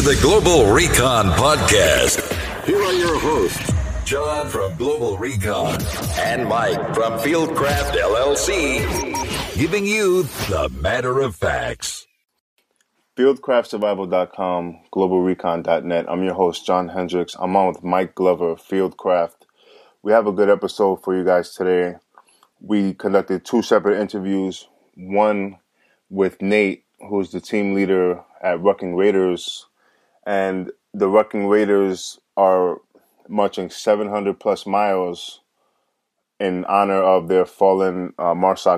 [0.00, 2.64] Welcome to the Global Recon Podcast.
[2.64, 3.70] Here are your hosts,
[4.06, 5.78] John from Global Recon
[6.16, 12.06] and Mike from Fieldcraft LLC, giving you the matter of facts.
[13.18, 16.06] FieldcraftSurvival.com, GlobalRecon.net.
[16.08, 17.36] I'm your host, John Hendricks.
[17.38, 19.42] I'm on with Mike Glover, Fieldcraft.
[20.02, 21.96] We have a good episode for you guys today.
[22.58, 25.58] We conducted two separate interviews, one
[26.08, 29.66] with Nate, who's the team leader at Rucking Raiders.
[30.26, 32.78] And the Rucking Raiders are
[33.28, 35.40] marching 700 plus miles
[36.38, 38.34] in honor of their fallen uh,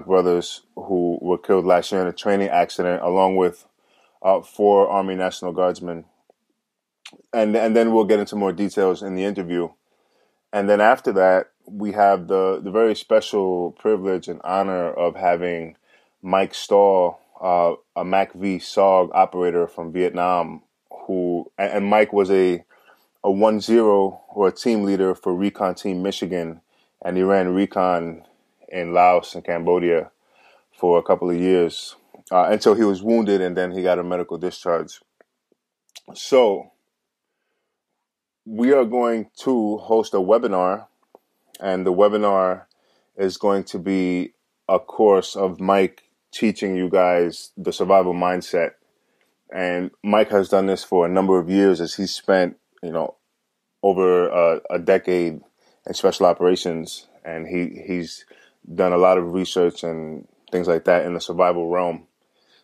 [0.06, 3.66] brothers who were killed last year in a training accident, along with
[4.22, 6.04] uh, four Army National Guardsmen.
[7.32, 9.68] And, and then we'll get into more details in the interview.
[10.52, 15.76] And then after that, we have the, the very special privilege and honor of having
[16.20, 20.62] Mike Stahl, uh, a MACV SOG operator from Vietnam,
[21.06, 22.64] who and Mike was a
[23.24, 26.60] a one zero or a team leader for Recon Team Michigan,
[27.04, 28.24] and he ran Recon
[28.68, 30.10] in Laos and Cambodia
[30.76, 31.96] for a couple of years
[32.30, 35.00] uh, until he was wounded, and then he got a medical discharge.
[36.14, 36.72] So
[38.44, 40.86] we are going to host a webinar,
[41.60, 42.64] and the webinar
[43.16, 44.32] is going to be
[44.68, 48.72] a course of Mike teaching you guys the survival mindset.
[49.52, 53.16] And Mike has done this for a number of years as he spent, you know,
[53.82, 55.40] over a, a decade
[55.86, 58.24] in special operations, and he he's
[58.74, 62.06] done a lot of research and things like that in the survival realm.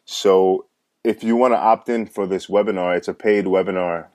[0.04, 0.66] So
[1.04, 4.06] if you want to opt in for this webinar, it's a paid webinar.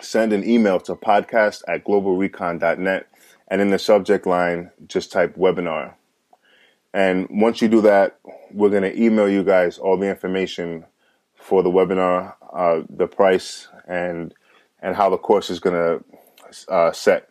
[0.00, 3.06] Send an email to podcast at globalrecon.net
[3.48, 5.94] and in the subject line, just type webinar.
[6.94, 8.18] And once you do that,
[8.50, 10.84] we're going to email you guys all the information
[11.42, 14.34] for the webinar, uh, the price, and
[14.80, 17.28] and how the course is going to uh, set.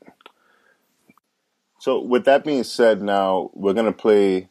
[1.80, 4.50] So, with that being said, now we're going to play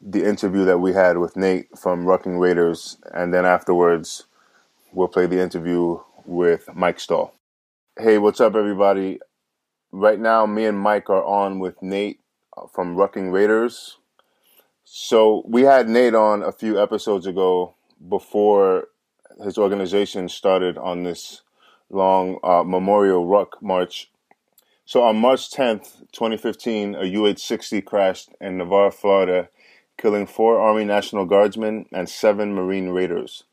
[0.00, 4.24] the interview that we had with Nate from Rucking Raiders, and then afterwards,
[4.92, 7.34] we'll play the interview with Mike Stahl.
[7.98, 9.20] Hey, what's up, everybody?
[9.92, 12.20] Right now, me and Mike are on with Nate
[12.72, 13.98] from Rucking Raiders.
[14.84, 17.74] So we had Nate on a few episodes ago
[18.08, 18.88] before
[19.42, 21.42] his organization started on this
[21.90, 24.10] long uh, memorial ruck march.
[24.86, 29.48] So on March 10th, 2015, a UH-60 crashed in Navarre, Florida,
[29.96, 33.44] killing four Army National Guardsmen and seven Marine Raiders.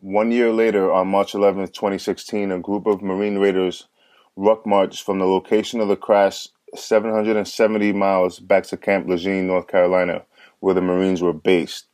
[0.00, 3.88] One year later, on March 11th, 2016, a group of Marine Raiders
[4.36, 9.66] ruck marched from the location of the crash 770 miles back to Camp Lejeune, North
[9.66, 10.22] Carolina,
[10.60, 11.86] where the Marines were based.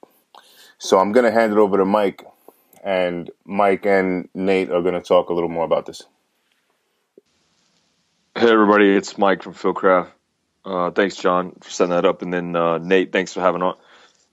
[0.78, 2.24] So I'm going to hand it over to Mike,
[2.84, 6.02] and Mike and Nate are going to talk a little more about this.
[8.36, 10.10] Hey, everybody, it's Mike from Fieldcraft.
[10.64, 12.20] Uh, thanks, John, for setting that up.
[12.20, 13.76] And then uh, Nate, thanks for having on.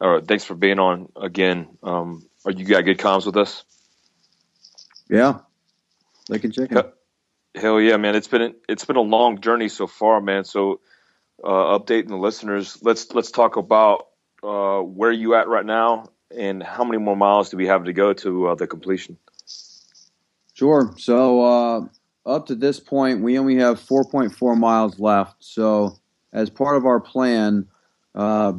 [0.02, 1.78] Or thanks for being on again.
[1.82, 3.64] Um, are you got good comms with us?
[5.08, 5.40] Yeah,
[6.28, 6.78] like a chicken.
[6.78, 6.94] Hell,
[7.54, 8.16] hell yeah, man!
[8.16, 10.44] It's been it's been a long journey so far, man.
[10.44, 10.80] So,
[11.44, 12.80] uh, updating the listeners.
[12.82, 14.08] Let's let's talk about
[14.42, 16.06] uh, where you at right now
[16.38, 19.18] and how many more miles do we have to go to uh, the completion?
[20.54, 20.94] Sure.
[20.98, 21.82] So uh,
[22.26, 25.36] up to this point, we only have 4.4 miles left.
[25.40, 25.98] So
[26.34, 27.68] as part of our plan,
[28.14, 28.54] uh,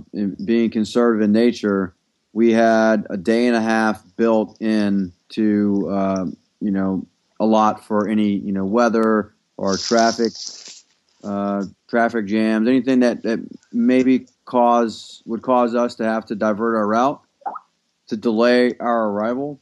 [0.44, 1.94] being conservative in nature,
[2.32, 6.26] we had a day and a half built in to uh,
[6.60, 7.06] you know
[7.38, 10.32] a lot for any you know weather or traffic
[11.24, 13.38] uh, traffic jams, anything that, that
[13.72, 17.22] maybe cause would cause us to have to divert our route
[18.12, 19.58] to delay our arrival.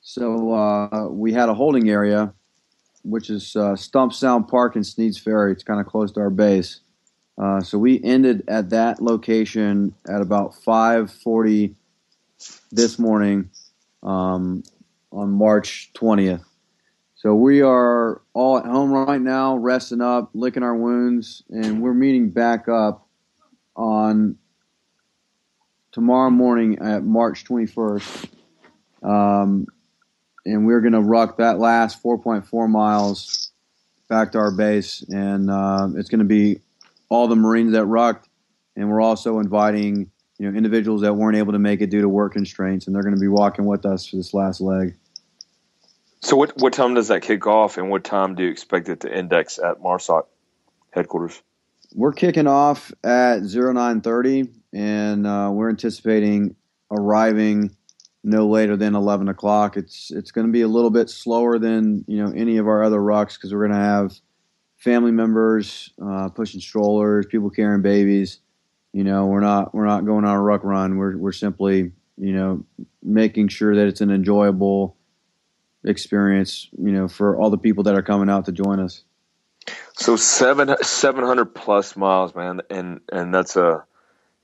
[0.00, 2.32] So uh, we had a holding area,
[3.02, 5.50] which is uh, Stump Sound Park in Sneads Ferry.
[5.50, 6.78] It's kind of close to our base.
[7.36, 11.74] Uh, so we ended at that location at about 5:40
[12.70, 13.50] this morning
[14.04, 14.62] um,
[15.10, 16.44] on March 20th.
[17.16, 21.92] So we are all at home right now, resting up, licking our wounds, and we're
[21.92, 23.08] meeting back up
[23.74, 24.36] on
[25.94, 28.28] tomorrow morning at March 21st.
[29.02, 29.68] Um,
[30.44, 33.52] and we're going to ruck that last 4.4 miles
[34.08, 35.02] back to our base.
[35.08, 36.60] And uh, it's going to be
[37.08, 38.28] all the Marines that rucked.
[38.74, 42.08] And we're also inviting you know individuals that weren't able to make it due to
[42.08, 44.96] work constraints, and they're going to be walking with us for this last leg.
[46.22, 49.00] So what what time does that kick off, and what time do you expect it
[49.00, 50.24] to index at MARSOC
[50.90, 51.40] headquarters?
[51.94, 56.56] We're kicking off at 0930, and uh, we're anticipating
[56.90, 57.74] arriving
[58.24, 59.76] no later than 11 o'clock.
[59.76, 62.82] It's it's going to be a little bit slower than you know any of our
[62.82, 64.14] other rucks because we're going to have
[64.76, 68.40] family members uh, pushing strollers, people carrying babies.
[68.92, 70.96] You know, we're not we're not going on a ruck run.
[70.96, 72.64] We're we're simply you know
[73.02, 74.96] making sure that it's an enjoyable
[75.84, 76.68] experience.
[76.78, 79.04] You know, for all the people that are coming out to join us.
[79.94, 83.84] So seven seven hundred plus miles, man, and and that's a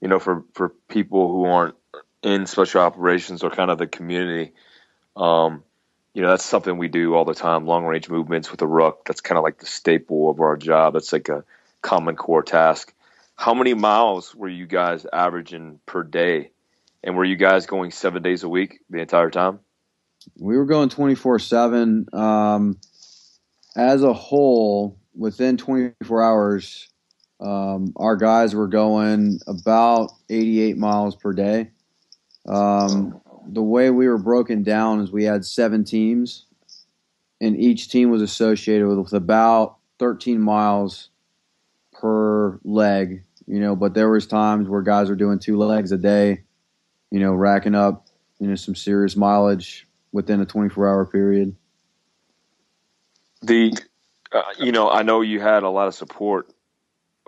[0.00, 1.75] you know for for people who aren't
[2.23, 4.52] in special operations or kind of the community.
[5.17, 5.64] Um,
[6.12, 7.67] you know, that's something we do all the time.
[7.67, 9.05] Long range movements with a ruck.
[9.05, 10.94] That's kind of like the staple of our job.
[10.94, 11.44] That's like a
[11.82, 12.93] common core task.
[13.37, 16.50] How many miles were you guys averaging per day?
[17.02, 19.61] And were you guys going seven days a week the entire time?
[20.38, 22.06] We were going 24 7.
[22.12, 22.79] Um,
[23.76, 26.88] as a whole, within 24 hours,
[27.41, 31.71] um, our guys were going about 88 miles per day.
[32.47, 36.47] Um, the way we were broken down is we had seven teams,
[37.41, 41.09] and each team was associated with, about 13 miles
[41.93, 43.25] per leg.
[43.47, 46.45] You know, but there was times where guys were doing two legs a day.
[47.11, 48.07] You know, racking up
[48.39, 51.57] you know some serious mileage within a 24 hour period.
[53.43, 53.73] The,
[54.33, 56.53] uh, you know, I know you had a lot of support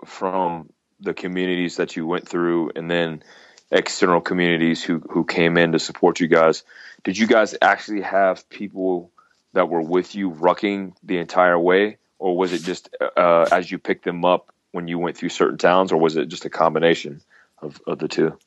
[0.05, 0.69] from
[0.99, 3.23] the communities that you went through, and then
[3.71, 6.63] external communities who who came in to support you guys.
[7.03, 9.11] Did you guys actually have people
[9.53, 13.77] that were with you rucking the entire way, or was it just uh, as you
[13.77, 17.21] picked them up when you went through certain towns, or was it just a combination
[17.61, 18.37] of, of the two?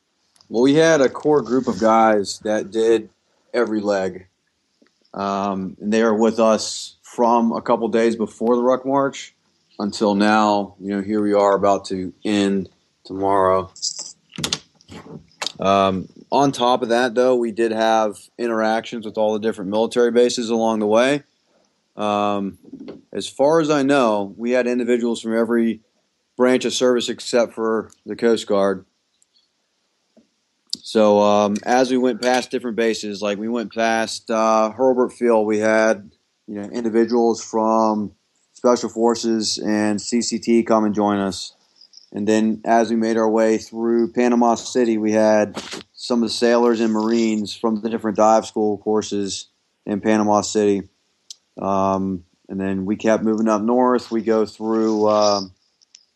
[0.49, 3.09] Well, we had a core group of guys that did
[3.53, 4.27] every leg,
[5.13, 9.33] um, and they are with us from a couple days before the ruck march
[9.79, 10.75] until now.
[10.79, 12.69] You know, here we are about to end
[13.03, 13.71] tomorrow.
[15.59, 20.11] Um, on top of that, though, we did have interactions with all the different military
[20.11, 21.23] bases along the way.
[21.95, 22.59] Um,
[23.11, 25.81] as far as I know, we had individuals from every
[26.35, 28.85] branch of service except for the Coast Guard.
[30.83, 34.71] So um, as we went past different bases, like we went past uh,
[35.09, 36.11] Field, we had
[36.47, 38.13] you know individuals from
[38.67, 41.53] Special Forces and CCT come and join us.
[42.11, 45.57] And then as we made our way through Panama City, we had
[45.93, 49.47] some of the sailors and Marines from the different dive school courses
[49.85, 50.81] in Panama City.
[51.57, 54.11] Um, and then we kept moving up north.
[54.11, 55.41] We go through uh,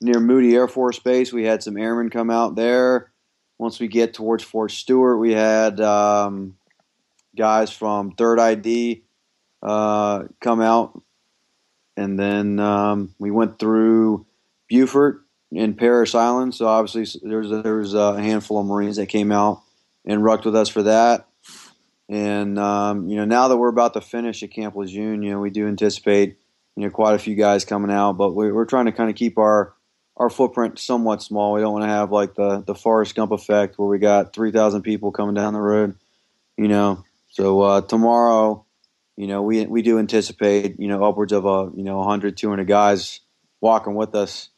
[0.01, 1.31] near Moody Air Force Base.
[1.31, 3.13] We had some airmen come out there.
[3.59, 6.57] Once we get towards Fort Stewart, we had um,
[7.33, 9.03] guys from Third ID
[9.63, 11.01] uh, come out.
[11.97, 14.25] And then um, we went through
[14.69, 15.21] Beaufort
[15.51, 16.55] in Parris Island.
[16.55, 19.61] So obviously there's a, there was a handful of Marines that came out
[20.05, 21.27] and rucked with us for that.
[22.09, 25.39] And um, you know now that we're about to finish at Camp Lejeune, you know
[25.39, 26.37] we do anticipate
[26.75, 29.15] you know quite a few guys coming out, but we're, we're trying to kind of
[29.15, 29.73] keep our
[30.17, 31.53] our footprint somewhat small.
[31.53, 34.51] We don't want to have like the the Forrest Gump effect where we got three
[34.51, 35.95] thousand people coming down the road.
[36.57, 38.65] You know, so uh, tomorrow,
[39.21, 42.65] you know we we do anticipate you know upwards of a you know 100, 200
[42.67, 43.19] guys
[43.61, 44.49] walking with us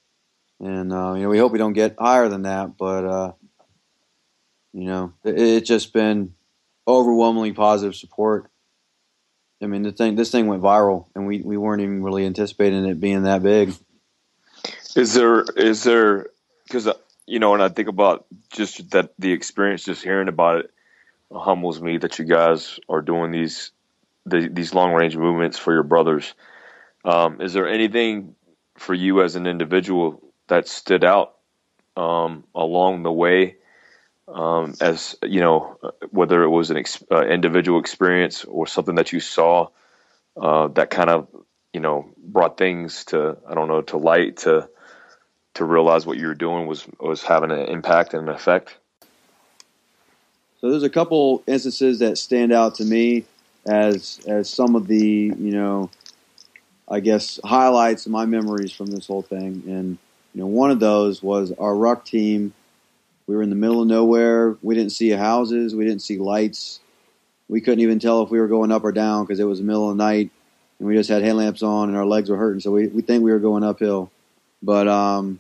[0.60, 2.78] and uh, you know we hope we don't get higher than that.
[2.78, 3.32] But uh,
[4.72, 6.34] you know, it, it's just been
[6.88, 8.50] overwhelmingly positive support.
[9.62, 12.86] I mean, the thing this thing went viral, and we, we weren't even really anticipating
[12.86, 13.74] it being that big.
[14.96, 16.28] Is there is there
[16.66, 16.94] because uh,
[17.26, 20.72] you know when I think about just that the experience, just hearing about it
[21.32, 23.72] humbles me that you guys are doing these
[24.26, 26.34] the, these long range movements for your brothers.
[27.06, 28.36] Um, is there anything
[28.78, 31.36] for you as an individual that stood out
[31.96, 33.56] um, along the way
[34.28, 35.78] um, as you know
[36.12, 39.68] whether it was an ex- uh, individual experience or something that you saw
[40.38, 41.28] uh, that kind of
[41.74, 44.70] you know brought things to I don't know to light to
[45.56, 48.78] to realize what you were doing was was having an impact and an effect.
[50.62, 53.26] So there's a couple instances that stand out to me
[53.66, 55.90] as as some of the you know
[56.90, 59.98] I guess highlights of my memories from this whole thing and
[60.34, 62.54] you know, one of those was our ruck team.
[63.28, 64.58] We were in the middle of nowhere.
[64.62, 65.76] We didn't see houses.
[65.76, 66.80] We didn't see lights.
[67.48, 69.66] We couldn't even tell if we were going up or down because it was the
[69.66, 70.32] middle of the night
[70.80, 72.62] and we just had headlamps on and our legs were hurting.
[72.62, 74.12] So we, we think we were going uphill.
[74.64, 75.40] But um,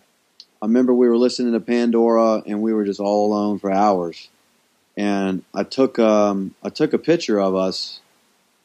[0.62, 4.30] I remember we were listening to Pandora and we were just all alone for hours.
[4.96, 8.00] And I took um, I took a picture of us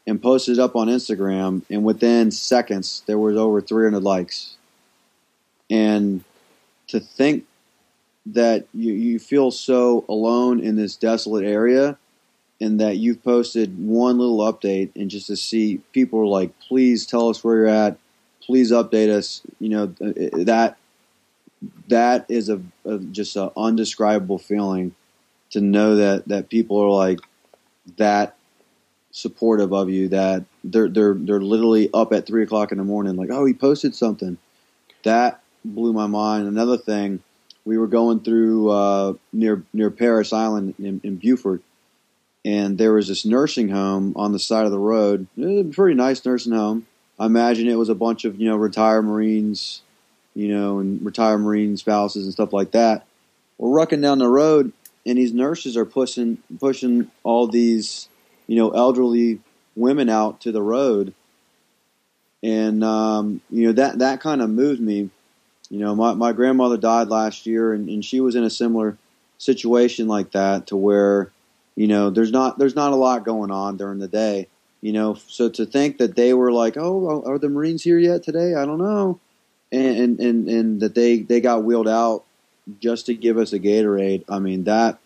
[0.08, 1.62] and posted it up on Instagram.
[1.70, 4.56] And within seconds, there was over 300 likes
[5.70, 6.24] and
[6.88, 7.44] to think
[8.24, 11.98] that you, you feel so alone in this desolate area
[12.60, 17.06] and that you've posted one little update, and just to see people are like, please
[17.06, 17.96] tell us where you're at,
[18.40, 19.42] please update us.
[19.60, 20.76] You know uh, uh, that
[21.86, 24.96] that is a, a just an undescribable feeling
[25.50, 27.20] to know that that people are like
[27.96, 28.37] that
[29.18, 33.16] supportive of you that they're they're they're literally up at three o'clock in the morning
[33.16, 34.38] like oh he posted something.
[35.02, 36.46] That blew my mind.
[36.46, 37.22] Another thing
[37.64, 41.62] we were going through uh, near near Parris Island in, in Beaufort
[42.44, 46.52] and there was this nursing home on the side of the road pretty nice nursing
[46.52, 46.86] home.
[47.18, 49.82] I imagine it was a bunch of you know retired Marines
[50.34, 53.06] you know and retired Marine spouses and stuff like that.
[53.58, 54.72] We're rucking down the road
[55.04, 58.08] and these nurses are pushing pushing all these
[58.48, 59.38] you know elderly
[59.76, 61.14] women out to the road,
[62.42, 65.10] and um, you know that that kind of moved me.
[65.70, 68.98] You know, my my grandmother died last year, and, and she was in a similar
[69.36, 71.30] situation like that to where
[71.76, 74.48] you know there's not there's not a lot going on during the day.
[74.80, 78.22] You know so to think that they were like oh are the marines here yet
[78.22, 78.54] today?
[78.54, 79.20] I don't know.
[79.70, 82.24] And and and and that they they got wheeled out
[82.80, 84.98] just to give us a Gatorade, I mean that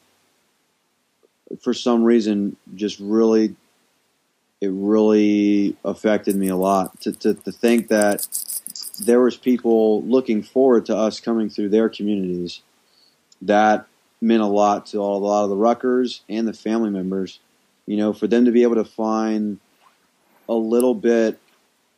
[1.61, 3.55] for some reason just really
[4.61, 8.29] it really affected me a lot to, to, to think that
[9.01, 12.63] there was people looking forward to us coming through their communities.
[13.41, 13.87] That
[14.21, 17.41] meant a lot to all, a lot of the Ruckers and the family members.
[17.87, 19.59] You know, for them to be able to find
[20.49, 21.41] a little bit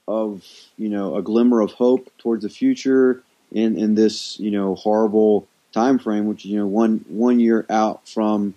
[0.08, 0.42] of
[0.78, 5.46] you know a glimmer of hope towards the future in in this you know horrible
[5.72, 8.54] time frame, which you know one one year out from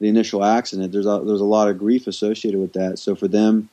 [0.00, 0.92] the initial accident.
[0.92, 2.98] There's a, there's a lot of grief associated with that.
[2.98, 3.68] So for them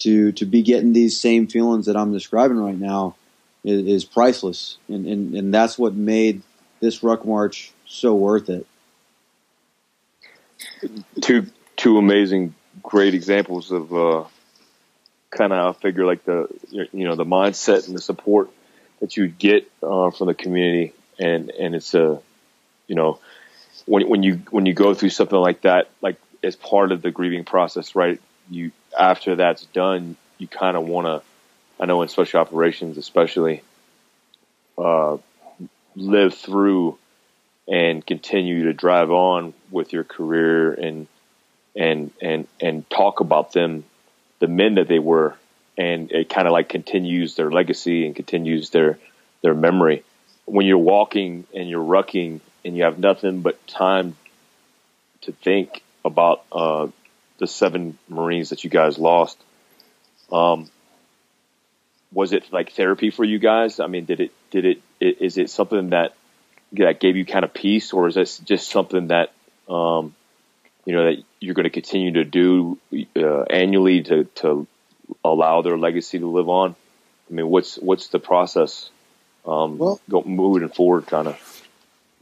[0.00, 3.16] to to be getting these same feelings that I'm describing right now
[3.64, 6.42] is, is priceless, and, and and that's what made
[6.80, 8.66] this ruck march so worth it.
[11.22, 14.24] Two two amazing, great examples of uh,
[15.30, 18.50] kind of I figure like the you know the mindset and the support
[19.00, 22.20] that you get uh, from the community and and it's a
[22.86, 23.18] you know
[23.86, 27.10] when when you when you go through something like that like as part of the
[27.10, 31.22] grieving process right you after that's done you kind of want to
[31.82, 33.62] I know in special operations especially
[34.78, 35.16] uh,
[35.94, 36.98] live through
[37.68, 41.06] and continue to drive on with your career and
[41.74, 43.84] and and and talk about them
[44.38, 45.36] the men that they were
[45.78, 48.98] and it kind of like continues their legacy and continues their
[49.42, 50.02] their memory.
[50.44, 54.16] When you're walking and you're rucking and you have nothing but time
[55.22, 56.88] to think about uh,
[57.38, 59.38] the seven Marines that you guys lost,
[60.32, 60.68] um,
[62.12, 63.80] was it like therapy for you guys?
[63.80, 66.14] I mean, did it did it is it something that
[66.72, 69.32] that gave you kind of peace, or is this just something that
[69.68, 70.14] um,
[70.84, 72.78] you know that you're going to continue to do
[73.16, 74.66] uh, annually to to
[75.24, 76.74] allow their legacy to live on?
[77.30, 78.90] I mean, what's what's the process?
[79.46, 81.55] um, well, go, moving forward, kind of.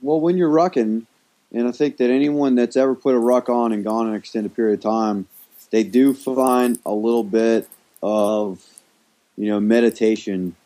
[0.04, 1.06] Well, when you're rucking,
[1.50, 4.54] and I think that anyone that's ever put a ruck on and gone an extended
[4.54, 5.28] period of time,
[5.70, 7.70] they do find a little bit
[8.02, 8.62] of,
[9.38, 10.56] you know, meditation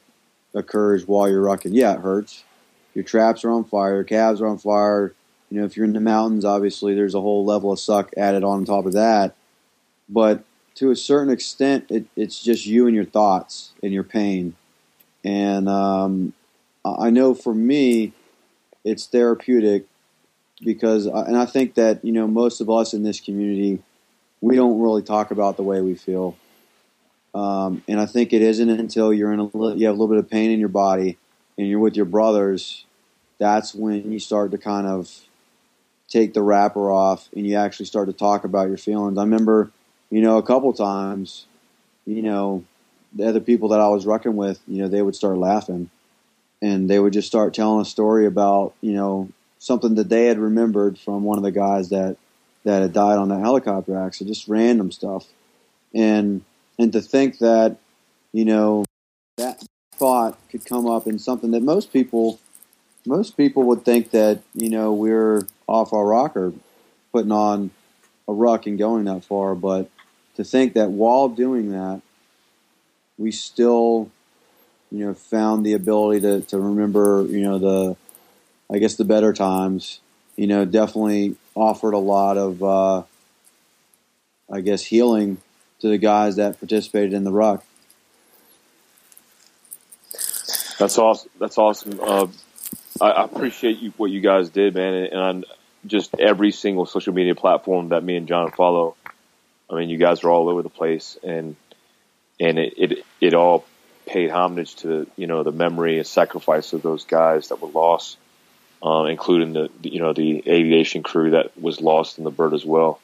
[0.56, 1.70] occurs while you're rucking.
[1.70, 2.42] Yeah, it hurts.
[2.94, 5.14] Your traps are on fire, your calves are on fire.
[5.52, 8.42] You know, if you're in the mountains, obviously there's a whole level of suck added
[8.42, 9.36] on top of that.
[10.08, 10.42] But
[10.74, 14.56] to a certain extent, it, it's just you and your thoughts and your pain.
[15.22, 16.32] And um,
[16.84, 18.14] I know for me,
[18.88, 19.86] it's therapeutic
[20.64, 23.82] because, and I think that you know most of us in this community,
[24.40, 26.36] we don't really talk about the way we feel,
[27.34, 30.18] um, and I think it isn't until you're in a you have a little bit
[30.18, 31.16] of pain in your body
[31.56, 32.84] and you're with your brothers,
[33.38, 35.10] that's when you start to kind of
[36.08, 39.18] take the wrapper off and you actually start to talk about your feelings.
[39.18, 39.70] I remember,
[40.08, 41.46] you know, a couple times,
[42.06, 42.64] you know,
[43.12, 45.90] the other people that I was rucking with, you know, they would start laughing
[46.60, 50.38] and they would just start telling a story about you know something that they had
[50.38, 52.16] remembered from one of the guys that
[52.64, 55.26] that had died on that helicopter accident, just random stuff,
[55.94, 56.42] and
[56.78, 57.76] and to think that
[58.32, 58.84] you know
[59.36, 59.62] that
[59.94, 62.38] thought could come up in something that most people
[63.06, 66.52] most people would think that you know we're off our rocker
[67.12, 67.70] putting on
[68.28, 69.90] a ruck and going that far, but
[70.36, 72.02] to think that while doing that,
[73.16, 74.10] we still
[74.90, 77.96] you know, found the ability to, to remember, you know, the,
[78.72, 80.00] I guess the better times,
[80.36, 83.02] you know, definitely offered a lot of, uh,
[84.50, 85.38] I guess, healing
[85.80, 87.64] to the guys that participated in the ruck.
[90.78, 91.30] That's awesome.
[91.38, 91.98] That's awesome.
[92.00, 92.28] Uh,
[93.00, 94.94] I, I, appreciate you, what you guys did, man.
[94.94, 95.46] And, and
[95.86, 98.96] just every single social media platform that me and John follow,
[99.68, 101.56] I mean, you guys were all over the place, and
[102.40, 103.64] and it it, it all
[104.08, 108.16] paid homage to you know the memory and sacrifice of those guys that were lost,
[108.82, 112.64] um, including the you know the aviation crew that was lost in the bird as
[112.64, 113.00] well,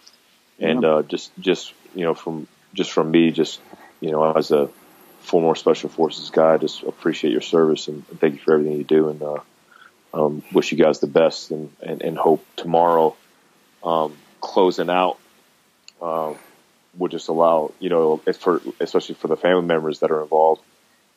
[0.58, 0.88] and yeah.
[0.88, 3.60] uh, just just you know from just from me, just
[4.00, 4.68] you know as a
[5.20, 8.78] former special forces guy, I just appreciate your service and, and thank you for everything
[8.78, 9.40] you do, and uh,
[10.14, 13.14] um, wish you guys the best, and and, and hope tomorrow
[13.84, 15.18] um, closing out.
[16.00, 16.34] Uh,
[16.96, 20.62] would just allow you know for especially for the family members that are involved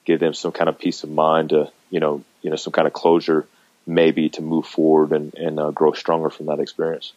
[0.08, 2.88] give them some kind of peace of mind to you know you know some kind
[2.88, 3.46] of closure
[3.86, 7.12] maybe to move forward and, and uh, grow stronger from that experience.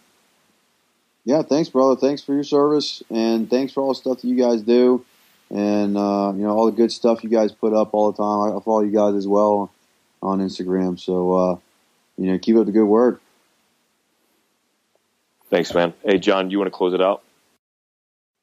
[1.24, 1.98] Yeah thanks brother.
[1.98, 5.04] Thanks for your service and thanks for all the stuff that you guys do
[5.50, 8.56] and uh, you know all the good stuff you guys put up all the time.
[8.56, 9.70] I follow you guys as well
[10.20, 10.98] on instagram.
[10.98, 11.56] So uh,
[12.18, 13.22] you know keep up the good work.
[15.48, 15.94] Thanks man.
[16.04, 17.22] Hey john you want to close it out?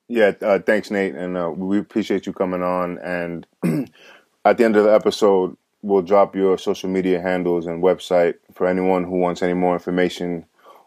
[0.10, 2.98] Yeah, uh, thanks, Nate, and uh, we appreciate you coming on.
[3.00, 3.46] And
[4.50, 8.68] at the end of the episode, we'll drop your social media handles and website for
[8.68, 10.46] anyone who wants any more information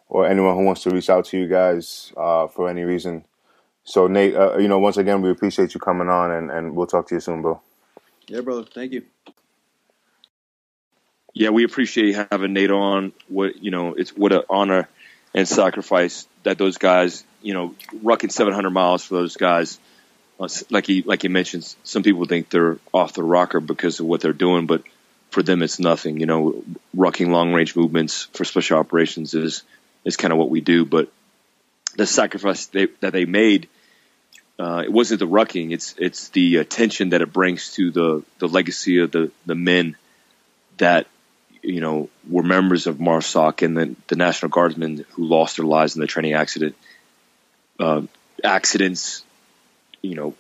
[0.08, 3.24] or anyone who wants to reach out to you guys uh, for any reason.
[3.84, 6.86] So, Nate, uh, you know, once again, we appreciate you coming on, and, and we'll
[6.86, 7.60] talk to you soon, bro.
[8.26, 8.64] Yeah, brother.
[8.64, 9.04] Thank you.
[11.32, 13.12] Yeah, we appreciate having Nate on.
[13.28, 14.88] What you know, it's what an honor
[15.32, 19.78] and sacrifice that those guys, you know, rucking 700 miles for those guys
[20.70, 24.20] like he like he mentions, some people think they're off the rocker because of what
[24.20, 24.82] they're doing, but
[25.30, 26.18] for them it's nothing.
[26.18, 26.64] You know,
[26.96, 29.62] rucking long range movements for special operations is
[30.04, 30.84] is kind of what we do.
[30.84, 31.12] But
[31.96, 33.68] the sacrifice they, that they made,
[34.58, 38.48] uh, it wasn't the rucking; it's it's the attention that it brings to the the
[38.48, 39.96] legacy of the the men
[40.78, 41.06] that
[41.62, 45.96] you know were members of MARSOC and the the National Guardsmen who lost their lives
[45.96, 46.76] in the training accident.
[47.78, 48.02] Uh,
[48.42, 49.22] accidents
[50.02, 50.34] you know,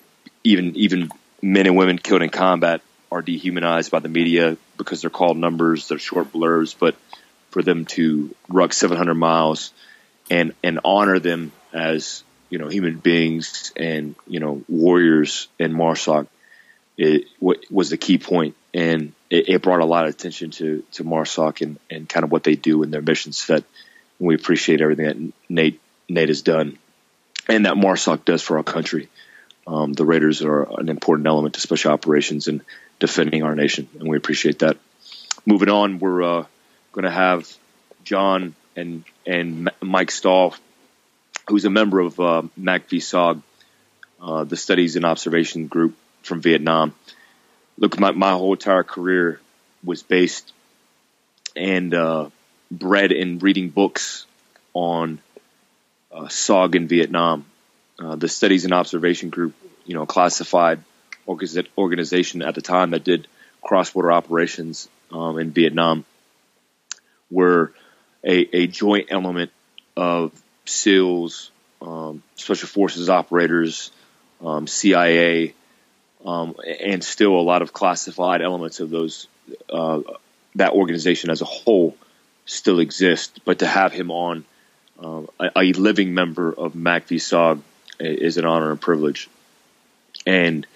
[0.44, 1.10] even even
[1.42, 5.88] men and women killed in combat are dehumanized by the media because they're called numbers,
[5.88, 6.96] they're short blurbs, but
[7.50, 9.72] for them to ruck 700 miles
[10.30, 16.26] and and honor them as you know human beings and you know warriors in MARSOC
[17.00, 21.04] it was the key point, and it, it, brought a lot of attention to to
[21.04, 23.64] MARSOC and and kind of what they do and their mission set.
[24.18, 26.78] And we appreciate everything that Nate Nate has done,
[27.48, 29.08] and that MARSOC does for our country.
[29.70, 32.62] Um, the Raiders are an important element to special operations and
[32.98, 34.76] defending our nation, and we appreciate that.
[35.46, 36.44] Moving on, we're uh,
[36.90, 37.48] going to have
[38.02, 40.56] John and and Mike Stahl,
[41.48, 43.42] who's a member of uh, MACV-SOG,
[44.20, 46.92] uh, the Studies and Observation Group from Vietnam.
[47.78, 49.40] Look, my, my whole entire career
[49.84, 50.52] was based
[51.54, 52.30] and uh,
[52.72, 54.26] bred in reading books
[54.74, 55.20] on
[56.12, 57.46] uh, SOG in Vietnam.
[58.00, 60.82] Uh, the Studies and Observation Group, you know, classified
[61.76, 63.28] organization at the time that did
[63.62, 66.04] cross-border operations um, in Vietnam,
[67.30, 67.72] were
[68.24, 69.52] a, a, joint element
[69.96, 70.32] of
[70.64, 71.50] SEALs,
[71.82, 73.92] um, Special Forces operators,
[74.42, 75.54] um, CIA,
[76.24, 79.28] um, and still a lot of classified elements of those
[79.68, 80.00] uh,
[80.54, 81.96] that organization as a whole
[82.46, 83.40] still exist.
[83.44, 84.44] But to have him on,
[85.02, 87.62] uh, a, a, living member of MACV-SOG
[88.00, 89.28] is an honor and privilege.
[90.26, 90.66] And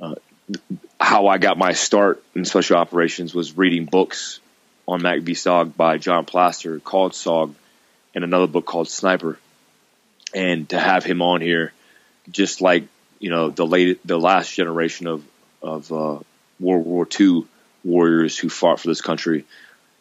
[0.00, 0.16] uh,
[0.98, 4.40] how I got my start in special operations was reading books
[4.86, 7.54] on MACV-SOG by John Plaster called SOG
[8.14, 9.38] and another book called Sniper.
[10.34, 11.72] And to have him on here,
[12.30, 12.84] just like
[13.18, 15.24] you know the late the last generation of
[15.62, 16.18] of uh,
[16.60, 17.44] World War II
[17.84, 19.46] warriors who fought for this country,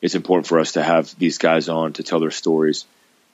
[0.01, 2.85] it's important for us to have these guys on to tell their stories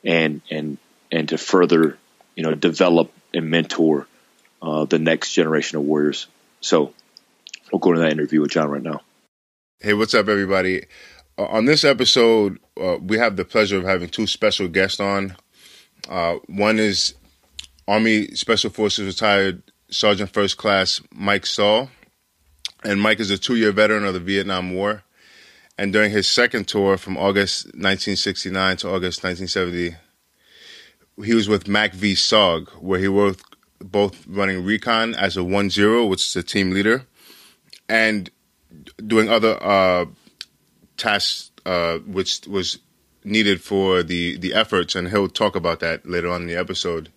[0.03, 0.77] and and
[1.11, 1.97] and to further
[2.35, 4.07] you know, develop and mentor
[4.61, 6.27] uh, the next generation of warriors.
[6.61, 6.93] So
[7.71, 9.01] we'll go to that interview with John right now.
[9.79, 10.85] Hey, what's up, everybody?
[11.37, 15.35] Uh, on this episode, uh, we have the pleasure of having two special guests on.
[16.07, 17.15] Uh, one is
[17.87, 21.89] Army Special Forces retired Sergeant First Class Mike Stahl.
[22.83, 25.03] And Mike is a two year veteran of the Vietnam War.
[25.77, 29.95] And during his second tour from August 1969 to August 1970,
[31.23, 33.43] he was with MACV-SOG, where he worked
[33.79, 37.05] both running recon as a 1-0, which is a team leader,
[37.87, 38.29] and
[39.05, 40.05] doing other uh,
[40.97, 42.79] tasks uh, which was
[43.23, 47.09] needed for the the efforts, and he'll talk about that later on in the episode.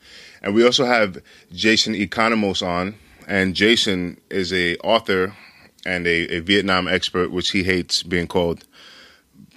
[0.43, 1.19] And we also have
[1.53, 2.95] Jason Economos on,
[3.27, 5.35] and Jason is a author
[5.85, 8.65] and a, a Vietnam expert, which he hates being called.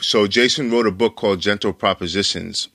[0.02, 2.70] So Jason wrote a book called Gentle Propositions,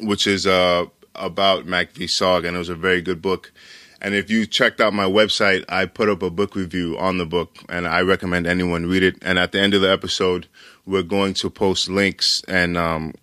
[0.00, 3.52] which is uh, about MACV-SOG, and it was a very good book.
[4.00, 7.26] And if you checked out my website, I put up a book review on the
[7.26, 9.16] book, and I recommend anyone read it.
[9.22, 10.46] And at the end of the episode,
[10.84, 13.14] we're going to post links and um,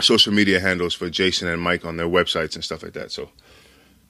[0.00, 3.12] social media handles for Jason and Mike on their websites and stuff like that.
[3.12, 3.30] So,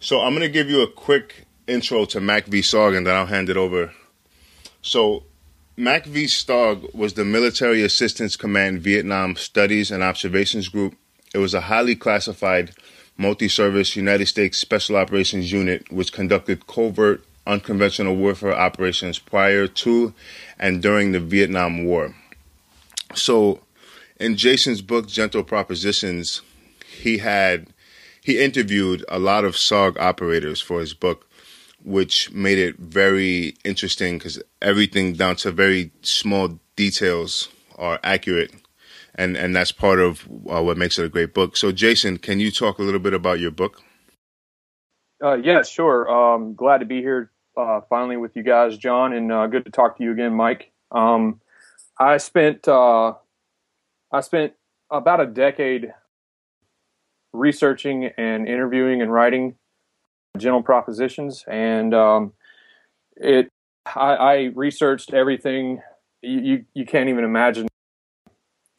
[0.01, 3.57] so I'm to give you a quick intro to MACV-SOG, and then I'll hand it
[3.57, 3.93] over.
[4.81, 5.25] So,
[5.79, 10.97] MACV-SOG was the Military Assistance Command Vietnam Studies and Observations Group.
[11.35, 12.73] It was a highly classified
[13.17, 20.15] multi service United States Special Operations Unit which conducted covert unconventional warfare operations prior to
[20.59, 22.15] and during the Vietnam War.
[23.15, 23.61] So,
[24.21, 26.43] in Jason's book, Gentle Propositions,
[26.87, 27.69] he had
[28.23, 31.29] he interviewed a lot of SOG operators for his book,
[31.83, 38.53] which made it very interesting because everything down to very small details are accurate
[39.15, 41.57] and and that's part of uh, what makes it a great book.
[41.57, 43.83] So, Jason, can you talk a little bit about your book?
[45.23, 46.11] Uh, yeah, sure.
[46.11, 49.71] Um, glad to be here uh, finally with you guys, John, and uh, good to
[49.71, 50.73] talk to you again, Mike.
[50.91, 51.41] Um,
[51.99, 53.15] I spent uh,
[54.11, 54.55] I spent
[54.91, 55.93] about a decade
[57.33, 59.57] researching and interviewing and writing
[60.39, 62.33] gentle propositions, and um,
[63.17, 63.49] it
[63.87, 65.83] I, I, researched everything
[66.23, 67.67] you, you, you can't even imagine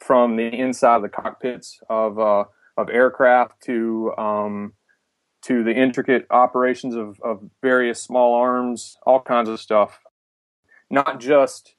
[0.04, 2.44] from the inside of the cockpits of uh,
[2.76, 4.74] of aircraft to um,
[5.42, 10.00] to the intricate operations of, of various small arms, all kinds of stuff.
[10.90, 11.74] Not just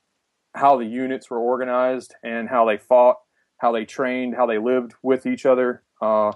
[0.53, 3.17] how the units were organized and how they fought,
[3.57, 5.83] how they trained, how they lived with each other.
[6.01, 6.31] Uh,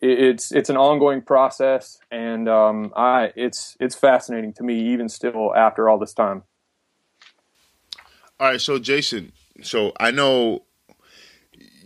[0.00, 5.08] it, it's it's an ongoing process, and um, I it's it's fascinating to me even
[5.08, 6.44] still after all this time.
[8.38, 10.63] All right, so Jason, so I know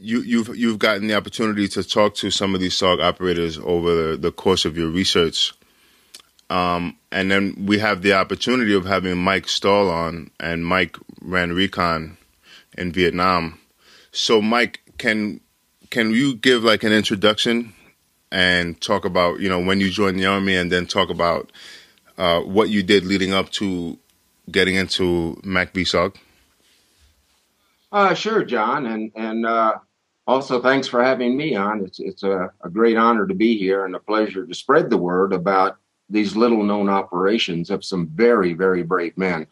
[0.01, 3.95] you, you've you've gotten the opportunity to talk to some of these SOG operators over
[3.95, 5.53] the, the course of your research,
[6.51, 11.53] um, and then we have the opportunity of having Mike Stahl on, and Mike ran
[11.53, 12.17] recon
[12.77, 13.59] in Vietnam.
[14.13, 15.41] So, Mike, can
[15.91, 17.75] can you give like an introduction
[18.31, 21.51] and talk about you know when you joined the army, and then talk about
[22.17, 23.99] uh, what you did leading up to
[24.51, 26.17] getting into MACV-SOG?
[27.91, 29.79] Uh, sure, John, and and uh,
[30.29, 31.83] also, thanks for having me on.
[31.83, 34.99] It's it's a, a great honor to be here and a pleasure to spread the
[34.99, 35.79] word about
[36.11, 39.47] these little known operations of some very, very brave men.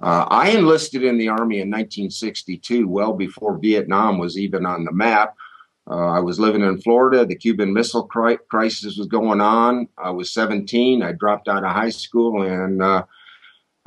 [0.00, 4.92] Uh, I enlisted in the Army in 1962, well before Vietnam was even on the
[4.92, 5.34] map.
[5.90, 7.26] Uh, I was living in Florida.
[7.26, 9.88] The Cuban Missile Crisis was going on.
[9.98, 11.02] I was 17.
[11.02, 13.04] I dropped out of high school and uh,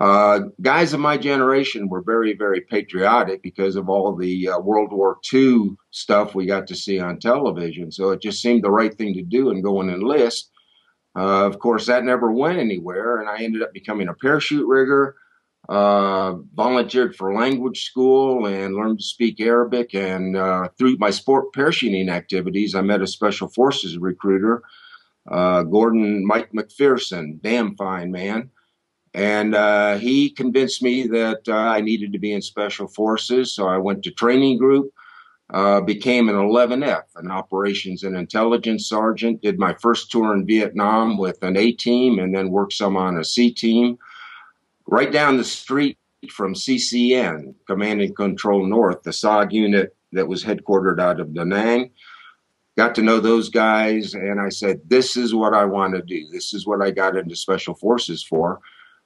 [0.02, 4.92] uh, guys of my generation were very, very patriotic because of all the uh, World
[4.92, 7.92] War II stuff we got to see on television.
[7.92, 10.50] So it just seemed the right thing to do and go and enlist.
[11.16, 15.18] Uh, of course, that never went anywhere, and I ended up becoming a parachute rigger.
[15.70, 19.94] Uh, volunteered for language school and learned to speak Arabic.
[19.94, 24.64] And uh, through my sport parachuting activities, I met a special forces recruiter,
[25.30, 28.50] uh, Gordon Mike McPherson, damn fine man.
[29.14, 33.54] And uh, he convinced me that uh, I needed to be in special forces.
[33.54, 34.92] So I went to training group,
[35.54, 41.18] uh, became an 11F, an operations and intelligence sergeant, did my first tour in Vietnam
[41.18, 43.98] with an A team and then worked some on a C team.
[44.88, 45.98] Right down the street
[46.30, 51.44] from CCN, Command and Control North, the SOG unit that was headquartered out of Da
[51.44, 51.92] Nang.
[52.78, 56.28] Got to know those guys, and I said, This is what I want to do.
[56.32, 58.60] This is what I got into special forces for.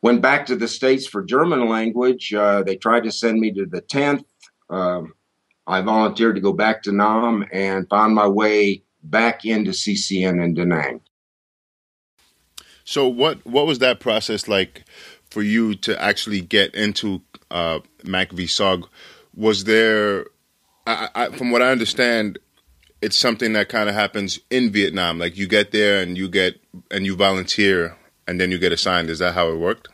[0.05, 2.31] Went back to the States for German language.
[2.31, 4.23] Uh, they tried to send me to the 10th.
[4.69, 5.15] Um,
[5.65, 10.53] I volunteered to go back to Nam and found my way back into CCN in
[10.53, 11.01] Da Nang.
[12.83, 14.83] So, what what was that process like
[15.31, 18.87] for you to actually get into uh, MACV-SOG?
[19.33, 20.27] Was there,
[20.85, 22.37] I, I, from what I understand,
[23.01, 25.17] it's something that kind of happens in Vietnam.
[25.17, 29.09] Like you get there and you get and you volunteer, and then you get assigned.
[29.09, 29.87] Is that how it worked?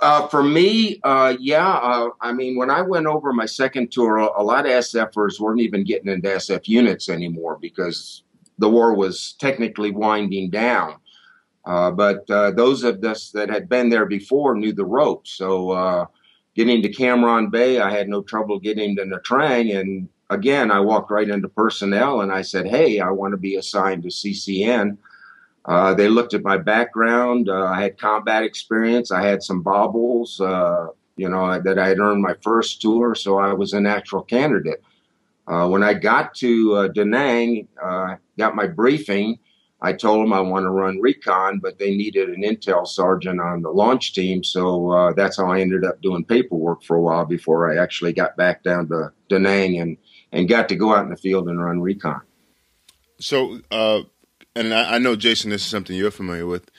[0.00, 1.68] Uh, for me, uh, yeah.
[1.68, 5.60] Uh, I mean, when I went over my second tour, a lot of SFers weren't
[5.60, 8.22] even getting into SF units anymore because
[8.58, 10.96] the war was technically winding down.
[11.64, 15.30] Uh, but uh, those of us that had been there before knew the ropes.
[15.30, 16.06] So uh,
[16.54, 19.78] getting to Cam Ranh Bay, I had no trouble getting to Nha Trang.
[19.78, 23.56] And again, I walked right into personnel and I said, hey, I want to be
[23.56, 24.98] assigned to CCN.
[25.66, 27.48] Uh, they looked at my background.
[27.48, 29.10] Uh, I had combat experience.
[29.10, 33.38] I had some baubles, uh, you know, that I had earned my first tour, so
[33.38, 34.82] I was a natural candidate.
[35.46, 39.38] Uh, when I got to uh, Da Nang, uh, got my briefing,
[39.80, 43.60] I told them I want to run recon, but they needed an intel sergeant on
[43.60, 44.42] the launch team.
[44.42, 48.34] So that's how I ended up doing paperwork for a while before I actually got
[48.36, 49.98] back down to Da Nang and,
[50.32, 52.22] and got to go out in the field and run recon.
[53.20, 53.60] So,
[54.56, 56.70] and I, I, know, Jason, this is something you're familiar with.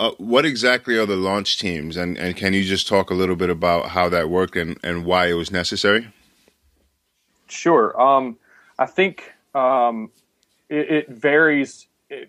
[0.00, 1.96] Uh, what exactly are the launch teams?
[1.96, 5.04] And, and can you just talk a little bit about how that worked and, and
[5.04, 6.12] why it was necessary?
[7.48, 8.00] Sure.
[8.00, 8.38] Um,
[8.78, 10.10] I think um,
[10.68, 11.86] it, it, varies.
[12.10, 12.28] It,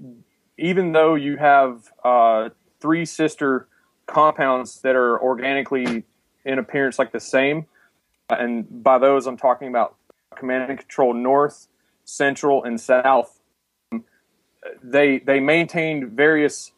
[0.58, 3.68] even though you have uh, three sister
[4.06, 6.04] compounds that are organically
[6.46, 7.66] in appearance like the same,
[8.30, 9.96] and by those I'm talking about
[10.36, 11.68] command and control north,
[12.04, 13.33] central, and south.
[14.82, 16.72] They they maintained various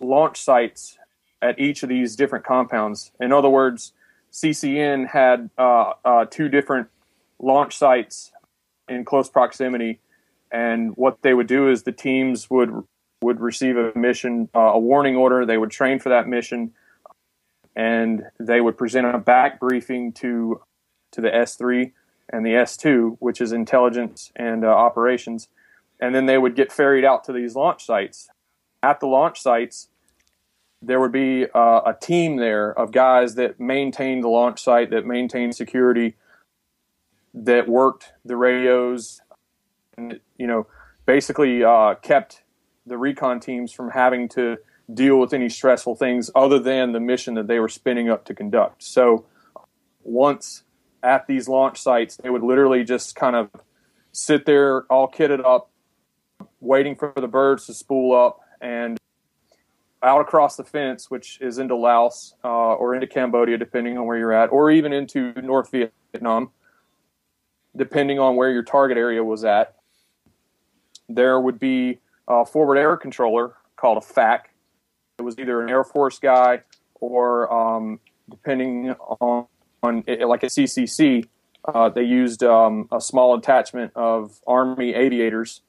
[0.00, 0.98] launch sites
[1.42, 3.12] at each of these different compounds.
[3.20, 3.92] In other words,
[4.32, 6.88] CCN had uh, uh, two different
[7.38, 8.32] launch sites
[8.88, 10.00] in close proximity.
[10.52, 12.84] And what they would do is the teams would
[13.22, 15.44] would receive a mission, uh, a warning order.
[15.44, 16.72] They would train for that mission,
[17.76, 20.60] and they would present a back briefing to
[21.12, 21.92] to the S3
[22.32, 25.48] and the S2, which is intelligence and uh, operations.
[26.00, 28.28] And then they would get ferried out to these launch sites.
[28.82, 29.88] At the launch sites,
[30.82, 35.04] there would be uh, a team there of guys that maintained the launch site, that
[35.04, 36.16] maintained security,
[37.34, 39.20] that worked the radios,
[39.96, 40.66] and you know,
[41.04, 42.42] basically uh, kept
[42.86, 44.56] the recon teams from having to
[44.92, 48.34] deal with any stressful things other than the mission that they were spinning up to
[48.34, 48.82] conduct.
[48.82, 49.26] So
[50.02, 50.64] once
[51.02, 53.50] at these launch sites, they would literally just kind of
[54.12, 55.70] sit there all kitted up,
[56.60, 58.98] waiting for the birds to spool up and
[60.02, 64.16] out across the fence, which is into Laos uh, or into Cambodia, depending on where
[64.16, 66.50] you're at, or even into North Vietnam
[67.76, 69.74] depending on where your target area was at.
[71.08, 74.50] There would be a forward air controller called a FAC.
[75.18, 76.62] It was either an Air Force guy
[76.94, 79.46] or, um, depending on,
[79.82, 81.26] on it, like a CCC,
[81.64, 85.62] uh, they used um, a small attachment of Army aviators,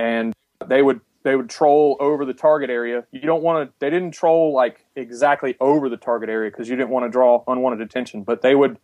[0.00, 0.34] and
[0.66, 3.04] they would they would troll over the target area.
[3.10, 3.74] You don't want to.
[3.78, 7.44] They didn't troll like exactly over the target area because you didn't want to draw
[7.46, 8.22] unwanted attention.
[8.22, 8.78] But they would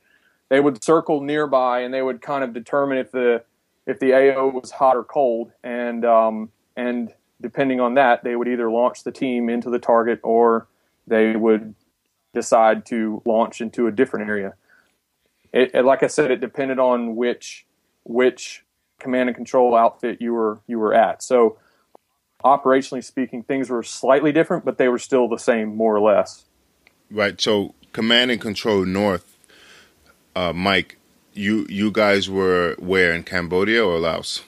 [0.51, 3.43] they would circle nearby and they would kind of determine if the
[3.87, 8.49] if the AO was hot or cold, and um, and depending on that, they would
[8.49, 10.69] either launch the team into the target or
[11.07, 11.75] they would
[12.35, 14.55] decide to launch into a different area.
[15.53, 17.65] It, it, like I said, it depended on which
[18.05, 18.66] which
[18.99, 21.23] command and control outfit you were you were at.
[21.23, 21.59] So
[22.45, 26.45] operationally speaking, things were slightly different, but they were still the same more or less.
[27.11, 27.41] Right.
[27.41, 29.37] So command and control north
[30.37, 30.99] uh, Mike,
[31.33, 34.43] you you guys were where in Cambodia or Laos?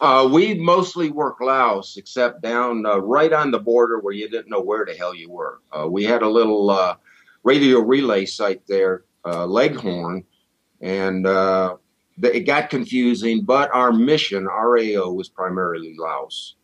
[0.00, 4.50] Uh, we mostly worked Laos, except down uh, right on the border where you didn't
[4.50, 5.60] know where the hell you were.
[5.70, 6.96] Uh, we had a little uh,
[7.44, 10.24] radio relay site there, uh, Leghorn,
[10.80, 11.76] and uh,
[12.22, 13.44] it got confusing.
[13.44, 16.56] But our mission, RAO, was primarily Laos.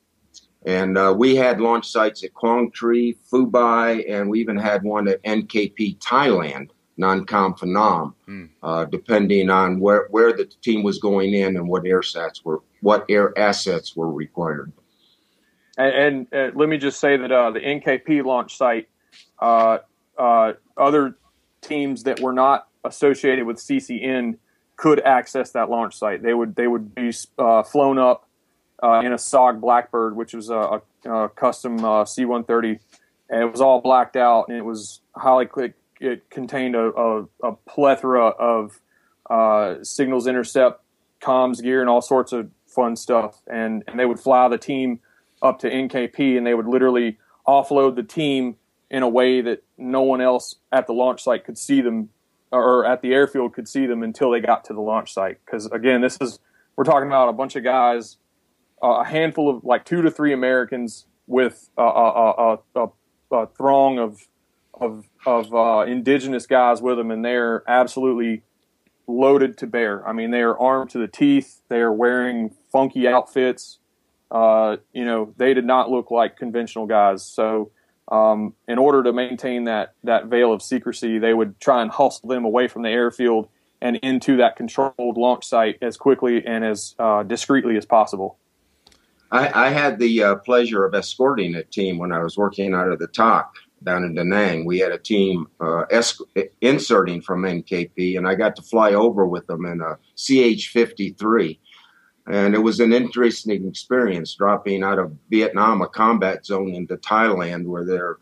[0.65, 5.07] And we had launch sites at Quang Tri, Phu Bai, and we even had one
[5.07, 6.71] at NKP, Thailand.
[6.99, 8.49] Nakhon Phanom, mm.
[8.63, 12.63] uh, depending on where, where the team was going in and what air sats were,
[12.81, 14.73] what air assets were required.
[15.77, 15.95] And,
[16.33, 18.89] and uh, let me just say that uh, the NKP launch site,
[19.39, 19.79] uh,
[20.17, 21.17] uh, other
[21.61, 24.39] teams that were not associated with CCN
[24.77, 26.23] could access that launch site.
[26.23, 28.29] They would they would be uh, flown up
[28.83, 32.79] in a SOG Blackbird, which was a, a, a custom C-130,
[33.31, 37.23] and it was all blacked out, and it was highly click it contained a, a,
[37.43, 38.81] a plethora of
[39.31, 40.83] uh, signals intercept,
[41.21, 43.41] comms gear, and all sorts of fun stuff.
[43.47, 45.01] And and they would fly the team
[45.43, 48.57] up to NKP, and they would literally offload the team
[48.91, 52.11] in a way that no one else at the launch site could see them,
[52.53, 55.39] or at the airfield could see them until they got to the launch site.
[55.45, 56.39] Because again, this is
[56.77, 58.19] we're talking about a bunch of guys,
[58.83, 62.89] uh, a handful of like two to three Americans with a, a, a,
[63.33, 64.21] a throng of
[64.75, 68.43] of of uh, indigenous guys with them, and they're absolutely
[69.07, 70.07] loaded to bear.
[70.07, 71.61] I mean, they are armed to the teeth.
[71.69, 73.79] They are wearing funky outfits.
[74.31, 77.25] Uh, you know, they did not look like conventional guys.
[77.25, 77.71] So,
[78.09, 82.29] um, in order to maintain that that veil of secrecy, they would try and hustle
[82.29, 83.49] them away from the airfield
[83.81, 88.39] and into that controlled launch site as quickly and as uh, discreetly as possible.
[89.31, 92.89] I, I had the uh, pleasure of escorting a team when I was working out
[92.89, 94.65] of the TOC down in Da Nang.
[94.65, 99.27] We had a team uh, esc- inserting from NKP, and I got to fly over
[99.27, 101.59] with them in a CH 53.
[102.27, 107.67] And it was an interesting experience dropping out of Vietnam, a combat zone, into Thailand,
[107.67, 108.19] where they're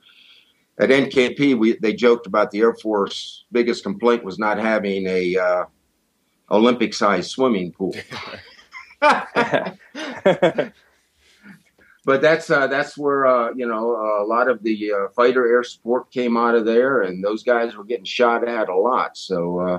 [0.78, 1.58] at NKP.
[1.58, 5.64] We they joked about the Air Force biggest complaint was not having a uh,
[6.50, 7.94] Olympic sized swimming pool.
[12.04, 15.62] but that's uh, that's where uh, you know a lot of the uh, fighter air
[15.62, 19.16] support came out of there, and those guys were getting shot at a lot.
[19.16, 19.78] So uh,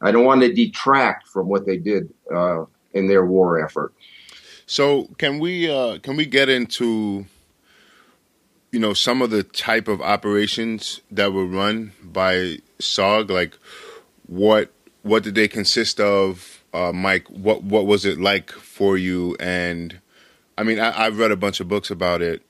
[0.00, 3.92] I don't want to detract from what they did uh, in their war effort.
[4.66, 7.26] So can we uh, can we get into
[8.70, 13.30] you know some of the type of operations that were run by SOG?
[13.30, 13.58] Like
[14.26, 14.70] what
[15.02, 17.28] what did they consist of, Mike?
[17.28, 20.00] What what was it like for you and
[20.56, 22.42] I mean, I, have read a bunch of books about it,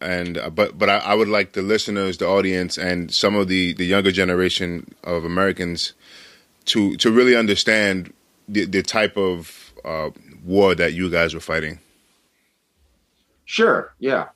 [0.00, 3.48] and uh, but but I, I, would like the listeners, the audience, and some of
[3.48, 5.94] the the younger generation of Americans
[6.66, 8.12] to to really understand
[8.48, 9.46] the, the type of
[9.84, 10.10] uh,
[10.44, 11.78] war that you guys were fighting.
[13.44, 13.94] Sure.
[13.98, 14.28] Yeah.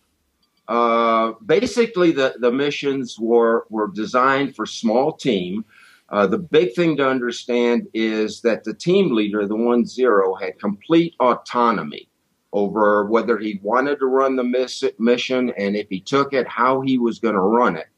[0.66, 5.64] Uh, basically, the the missions were were designed for small team.
[6.08, 10.58] Uh, the big thing to understand is that the team leader, the one zero, had
[10.58, 12.08] complete autonomy
[12.52, 16.80] over whether he wanted to run the miss- mission and if he took it, how
[16.80, 17.88] he was going to run it.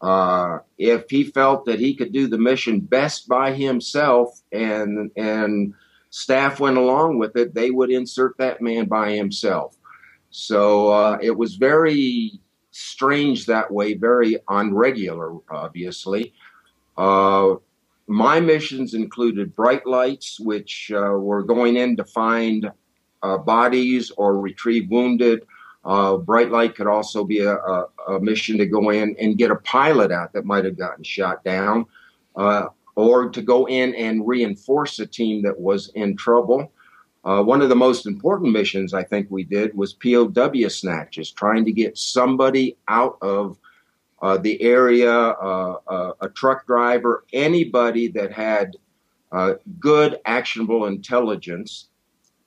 [0.00, 5.72] Uh, if he felt that he could do the mission best by himself and and
[6.12, 9.74] staff went along with it, they would insert that man by himself.
[10.30, 12.38] So uh, it was very
[12.70, 16.34] strange that way, very unregular, obviously.
[16.98, 17.54] Uh,
[18.06, 22.70] my missions included bright lights, which uh, were going in to find
[23.22, 25.46] uh, bodies or retrieve wounded.
[25.84, 29.50] Uh, Bright Light could also be a, a, a, mission to go in and get
[29.50, 31.86] a pilot out that might have gotten shot down,
[32.36, 36.72] uh, or to go in and reinforce a team that was in trouble.
[37.24, 41.64] Uh, one of the most important missions I think we did was POW snatches, trying
[41.64, 43.58] to get somebody out of
[44.20, 48.76] uh, the area, uh, a truck driver, anybody that had
[49.80, 51.88] good actionable intelligence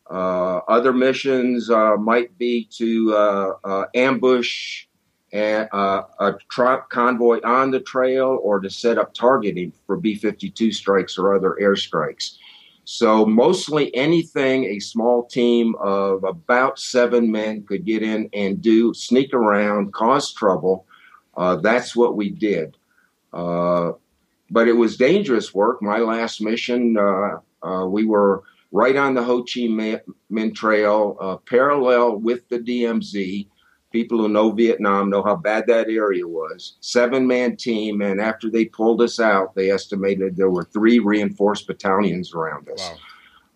[0.10, 4.86] uh, other missions uh, might be to uh, uh ambush
[5.36, 10.16] a, uh, a truck convoy on the trail or to set up targeting for B
[10.16, 12.38] 52 strikes or other airstrikes.
[12.88, 18.94] So, mostly anything a small team of about seven men could get in and do,
[18.94, 20.86] sneak around, cause trouble.
[21.36, 22.78] Uh, that's what we did.
[23.32, 25.82] but it was dangerous work.
[25.82, 26.96] My last mission,
[27.88, 29.62] we were right on the Ho Chi
[30.32, 33.48] Minh Trail, uh, parallel with the DMZ.
[33.96, 36.76] People who know Vietnam know how bad that area was.
[36.82, 41.66] Seven man team, and after they pulled us out, they estimated there were three reinforced
[41.66, 42.92] battalions around us.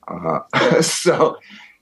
[0.08, 0.48] Wow.
[0.56, 1.38] Uh, so,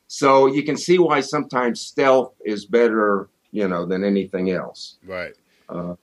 [0.08, 4.98] so you can see why sometimes stealth is better, you know, than anything else.
[5.06, 5.36] Right.
[5.70, 5.94] Uh,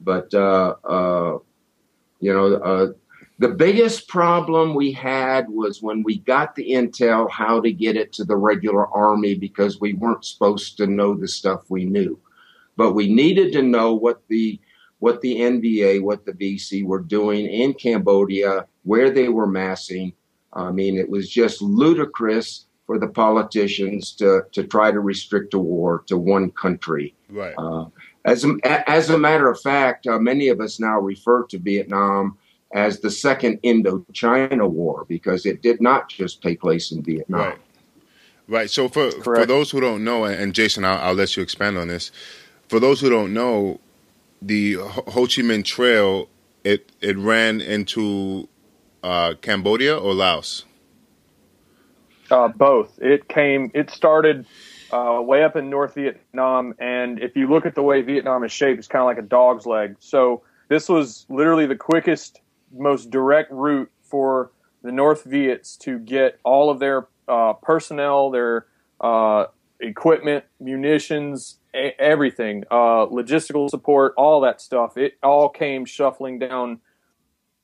[0.00, 1.38] but uh, uh,
[2.18, 2.88] you know, uh,
[3.40, 8.12] the biggest problem we had was when we got the intel how to get it
[8.12, 12.20] to the regular army because we weren't supposed to know the stuff we knew.
[12.76, 14.60] But we needed to know what the
[14.98, 20.12] what the NVA, what the VC were doing in Cambodia, where they were massing.
[20.52, 25.58] I mean, it was just ludicrous for the politicians to, to try to restrict a
[25.58, 27.14] war to one country.
[27.30, 27.54] Right.
[27.56, 27.86] Uh,
[28.26, 32.36] as, a, as a matter of fact, uh, many of us now refer to Vietnam
[32.72, 37.40] as the second Indochina War because it did not just take place in Vietnam.
[37.40, 37.58] Right.
[38.48, 38.70] Right.
[38.70, 39.24] So for Correct.
[39.24, 42.10] for those who don't know, and Jason, I'll, I'll, let you expand on this.
[42.68, 43.80] For those who don't know,
[44.42, 46.28] the Ho Chi Minh Trail
[46.64, 48.48] it it ran into
[49.02, 50.64] uh, Cambodia or Laos.
[52.30, 52.98] Uh, both.
[53.00, 53.70] It came.
[53.74, 54.46] It started
[54.92, 58.52] uh, way up in North Vietnam, and if you look at the way Vietnam is
[58.52, 59.96] shaped, it's kind of like a dog's leg.
[60.00, 62.40] So this was literally the quickest
[62.72, 64.52] most direct route for
[64.82, 68.66] the North Viets to get all of their uh, personnel, their
[69.00, 69.46] uh,
[69.80, 74.96] equipment, munitions, a- everything, uh, logistical support, all that stuff.
[74.96, 76.80] It all came shuffling down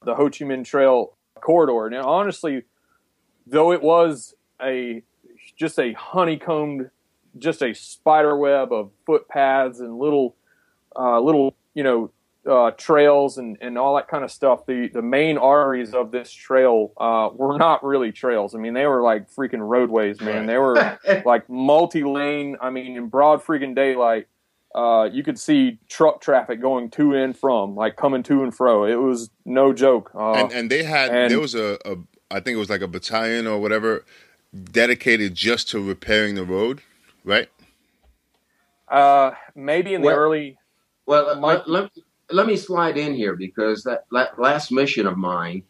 [0.04, 1.90] the Ho Chi Minh Trail corridor.
[1.90, 2.62] Now, honestly,
[3.46, 5.02] though it was a
[5.56, 6.90] just a honeycombed,
[7.38, 10.36] just a spider web of footpaths and little,
[10.98, 12.10] uh, little you know
[12.46, 16.32] uh, trails and, and all that kind of stuff, the, the main arteries of this
[16.32, 18.54] trail uh, were not really trails.
[18.54, 20.46] I mean, they were like freaking roadways, man.
[20.46, 22.56] They were like multi lane.
[22.60, 24.28] I mean, in broad freaking daylight,
[24.74, 28.84] uh, you could see truck traffic going to and from, like coming to and fro.
[28.84, 30.10] It was no joke.
[30.14, 31.96] Uh, and, and they had and, there was a, a
[32.30, 34.04] I think it was like a battalion or whatever
[34.72, 36.82] dedicated just to repairing the road,
[37.24, 37.48] right?
[38.88, 40.58] Uh, maybe in the well, early.
[41.06, 41.90] Well, let, let,
[42.30, 45.62] let, me slide in here because that, last mission of mine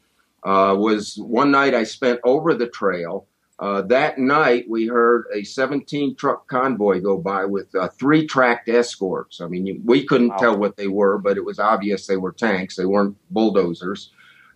[0.44, 3.26] uh, was one night I spent over the trail
[3.58, 8.68] uh, that night, we heard a 17 truck convoy go by with uh, three tracked
[8.68, 9.40] escorts.
[9.40, 10.36] I mean, we couldn't wow.
[10.36, 12.76] tell what they were, but it was obvious they were tanks.
[12.76, 14.10] They weren't bulldozers.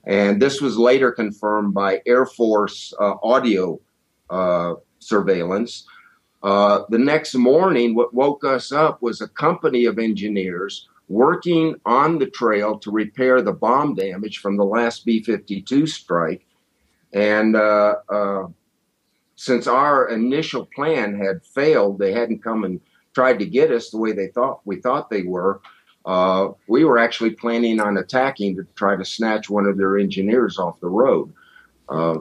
[0.05, 3.81] And this was later confirmed by Air Force uh, audio
[4.29, 5.87] uh, surveillance.
[6.43, 12.19] Uh, the next morning, what woke us up was a company of engineers working on
[12.19, 16.47] the trail to repair the bomb damage from the last B 52 strike.
[17.13, 18.47] And uh, uh,
[19.35, 22.81] since our initial plan had failed, they hadn't come and
[23.13, 25.61] tried to get us the way they thought we thought they were.
[26.07, 30.61] Uh, we were actually planning on attacking to try to snatch one of their engineers
[30.61, 31.33] off the road.
[31.89, 32.19] Uh,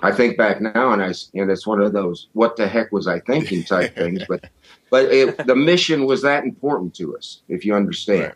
[0.00, 3.06] I think back now, and I and it's one of those "what the heck was
[3.06, 4.22] I thinking" type things.
[4.28, 4.50] But
[4.90, 8.34] but it, the mission was that important to us, if you understand.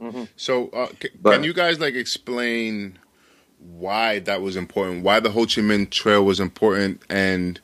[0.00, 0.12] Right.
[0.12, 0.24] Mm-hmm.
[0.36, 2.98] So, uh, c- but, can you guys like explain
[3.58, 7.60] why that was important, why the Ho Chi Minh Trail was important, and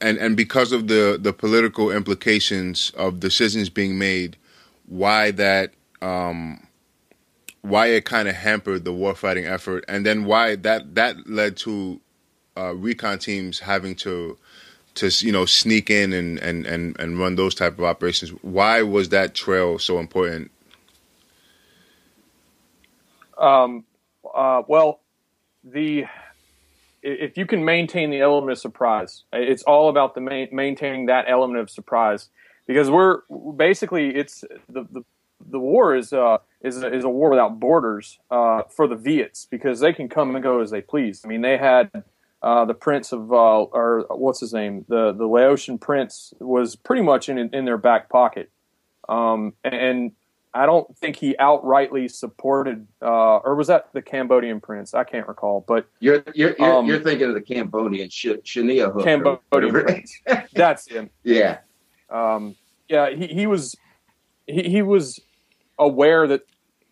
[0.00, 4.36] and and because of the the political implications of decisions being made,
[4.86, 5.72] why that
[6.02, 6.66] um,
[7.62, 12.00] why it kind of hampered the warfighting effort, and then why that that led to
[12.56, 14.38] uh, recon teams having to
[14.94, 18.30] to you know sneak in and, and and and run those type of operations.
[18.42, 20.50] Why was that trail so important?
[23.38, 23.84] Um,
[24.34, 25.00] uh, well,
[25.64, 26.04] the
[27.02, 31.24] if you can maintain the element of surprise, it's all about the main, maintaining that
[31.28, 32.28] element of surprise
[32.66, 33.22] because we're
[33.56, 35.02] basically it's the the,
[35.50, 39.46] the war is uh, is a, is a war without borders uh, for the Viets
[39.50, 41.22] because they can come and go as they please.
[41.24, 41.90] I mean, they had
[42.42, 47.02] uh, the Prince of uh, or what's his name, the the Laotian Prince was pretty
[47.02, 48.50] much in in their back pocket,
[49.08, 50.12] um, and
[50.54, 54.92] I don't think he outrightly supported, uh, or was that the Cambodian prince?
[54.92, 55.64] I can't recall.
[55.66, 60.20] But you're you're you're, um, you're thinking of the Cambodian Sh- Shania Cambodian prince.
[60.52, 61.10] That's him.
[61.22, 61.58] Yeah,
[62.10, 62.56] um,
[62.88, 63.10] yeah.
[63.10, 63.76] He, he was
[64.46, 65.20] he, he was
[65.78, 66.42] aware that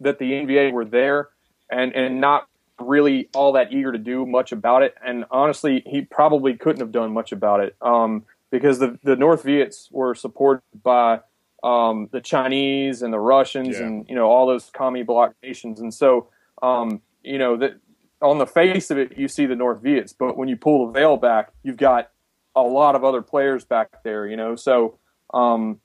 [0.01, 1.28] that the NVA were there,
[1.70, 2.48] and and not
[2.81, 4.95] really all that eager to do much about it.
[5.05, 9.43] And honestly, he probably couldn't have done much about it um, because the the North
[9.45, 11.20] Viets were supported by
[11.62, 13.87] um, the Chinese and the Russians yeah.
[13.87, 15.81] and you know all those commie bloc nations.
[15.81, 16.28] And so
[16.62, 17.78] um, you know that
[18.22, 20.93] on the face of it, you see the North Viets, but when you pull the
[20.93, 22.11] veil back, you've got
[22.55, 24.26] a lot of other players back there.
[24.26, 24.99] You know, so
[25.33, 25.81] um,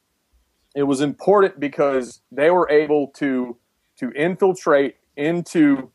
[0.76, 3.58] it was important because they were able to
[3.98, 5.92] to infiltrate into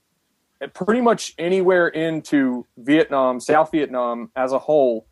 [0.75, 5.07] pretty much anywhere into Vietnam, South Vietnam as a whole,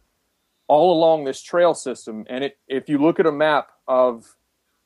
[0.66, 2.24] all along this trail system.
[2.28, 4.36] And it, if you look at a map of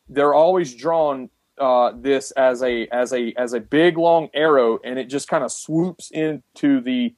[0.09, 4.99] they're always drawn uh, this as a as a as a big long arrow, and
[4.99, 7.15] it just kind of swoops into the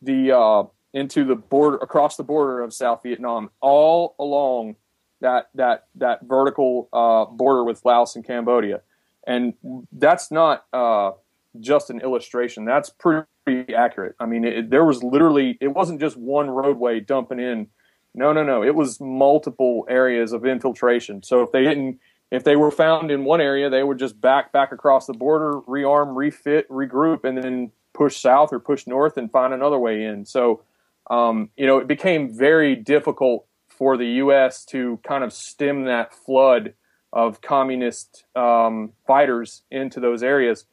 [0.00, 4.76] the uh, into the border across the border of South Vietnam, all along
[5.20, 8.82] that that that vertical uh, border with Laos and Cambodia,
[9.26, 9.54] and
[9.92, 11.12] that's not uh,
[11.60, 12.64] just an illustration.
[12.64, 14.14] That's pretty accurate.
[14.18, 17.68] I mean, it, there was literally it wasn't just one roadway dumping in.
[18.14, 18.62] No, no, no.
[18.62, 21.22] It was multiple areas of infiltration.
[21.22, 21.98] So if they didn't
[22.30, 25.60] if they were found in one area, they would just back back across the border,
[25.68, 30.24] rearm, refit, regroup, and then push south or push north and find another way in.
[30.24, 30.62] So,
[31.10, 34.64] um, you know, it became very difficult for the U.S.
[34.66, 36.72] to kind of stem that flood
[37.12, 40.64] of communist um, fighters into those areas.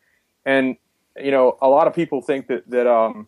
[0.45, 0.77] And
[1.17, 3.27] you know, a lot of people think that that um,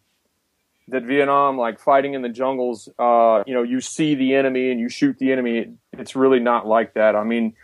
[0.88, 4.80] that Vietnam, like fighting in the jungles, uh, you know, you see the enemy and
[4.80, 5.74] you shoot the enemy.
[5.94, 7.16] It's really not like that.
[7.16, 7.56] I mean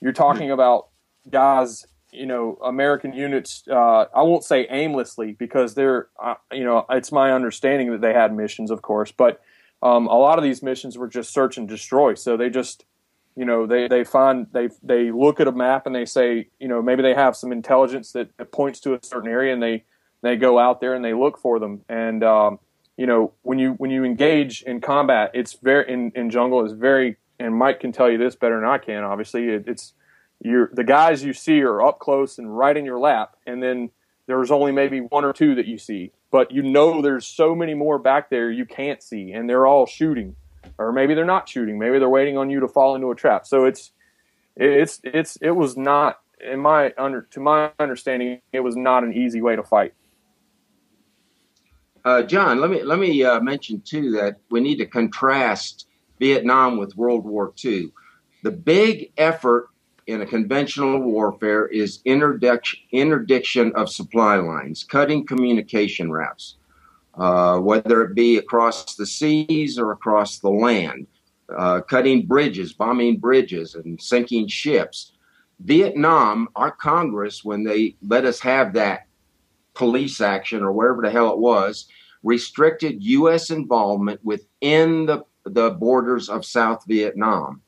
[0.00, 0.88] you're talking about
[1.30, 3.64] guys, you know, American units.
[3.70, 8.12] Uh, I won't say aimlessly because they're, uh, you know, it's my understanding that they
[8.12, 9.40] had missions, of course, but
[9.82, 12.14] um, a lot of these missions were just search and destroy.
[12.14, 12.84] So they just,
[13.36, 16.68] you know, they they find they they look at a map and they say, you
[16.68, 19.84] know, maybe they have some intelligence that, that points to a certain area and they
[20.22, 22.24] they go out there and they look for them and.
[22.24, 22.58] Um,
[22.98, 26.72] you know, when you when you engage in combat, it's very in, in jungle is
[26.72, 29.04] very and Mike can tell you this better than I can.
[29.04, 29.94] Obviously, it, it's
[30.40, 33.90] you're the guys you see are up close and right in your lap, and then
[34.26, 37.74] there's only maybe one or two that you see, but you know there's so many
[37.74, 40.36] more back there you can't see, and they're all shooting,
[40.78, 41.78] or maybe they're not shooting.
[41.78, 43.46] Maybe they're waiting on you to fall into a trap.
[43.46, 43.92] So it's
[44.56, 49.12] it's it's it was not in my under to my understanding it was not an
[49.12, 49.94] easy way to fight.
[52.04, 56.76] Uh, John, let me let me uh, mention too that we need to contrast Vietnam
[56.76, 57.90] with World War II.
[58.42, 59.68] The big effort
[60.06, 66.56] in a conventional warfare is interdiction, interdiction of supply lines, cutting communication routes,
[67.16, 71.06] uh, whether it be across the seas or across the land,
[71.56, 75.12] uh, cutting bridges, bombing bridges, and sinking ships.
[75.60, 79.06] Vietnam, our Congress, when they let us have that
[79.74, 81.86] police action or wherever the hell it was,
[82.22, 83.50] restricted U.S.
[83.50, 87.62] involvement within the, the borders of South Vietnam.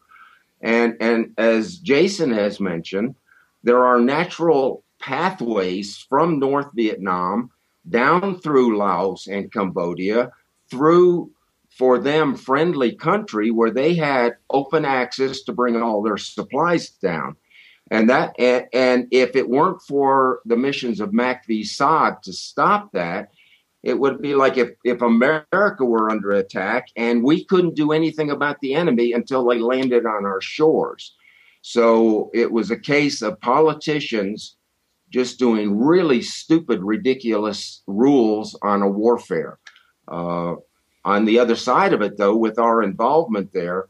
[0.60, 3.14] And, and as Jason has mentioned,
[3.62, 7.50] there are natural pathways from North Vietnam
[7.90, 10.30] down through Laos and Cambodia
[10.70, 11.30] through
[11.70, 17.36] for them friendly country where they had open access to bring all their supplies down.
[17.90, 22.92] And that and, and if it weren't for the missions of MACV SOG to stop
[22.92, 23.30] that,
[23.82, 28.30] it would be like if, if America were under attack and we couldn't do anything
[28.30, 31.14] about the enemy until they landed on our shores.
[31.62, 34.56] So it was a case of politicians
[35.10, 39.58] just doing really stupid, ridiculous rules on a warfare.
[40.06, 40.56] Uh,
[41.04, 43.86] on the other side of it, though, with our involvement there,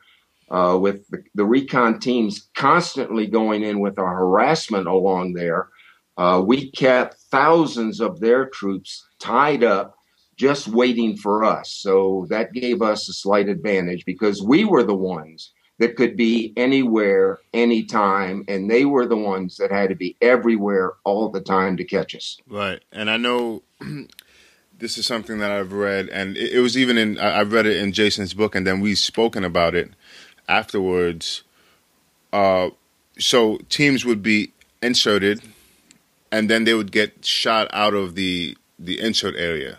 [0.51, 5.69] uh, with the, the, recon teams constantly going in with our harassment along there,
[6.16, 9.95] uh, we kept thousands of their troops tied up
[10.37, 11.71] just waiting for us.
[11.71, 16.53] So that gave us a slight advantage because we were the ones that could be
[16.57, 21.76] anywhere, anytime, and they were the ones that had to be everywhere all the time
[21.76, 22.39] to catch us.
[22.49, 22.83] Right.
[22.93, 23.62] And I know
[24.79, 27.76] this is something that I've read, and it, it was even in, I, read it
[27.76, 29.91] in Jason's book, and then we've spoken about it
[30.49, 31.45] afterwards.
[32.33, 32.70] Uh,
[33.18, 34.53] so teams would be
[34.83, 35.43] inserted
[36.31, 39.79] and then they would get shot out of the the insert area.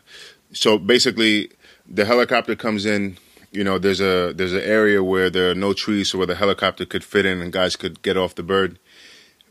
[0.51, 1.51] So basically,
[1.87, 3.17] the helicopter comes in.
[3.51, 6.35] You know, there's a there's an area where there are no trees, so where the
[6.35, 8.77] helicopter could fit in and guys could get off the bird.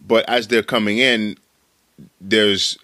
[0.07, 1.37] But as they're coming in,
[2.21, 2.79] there's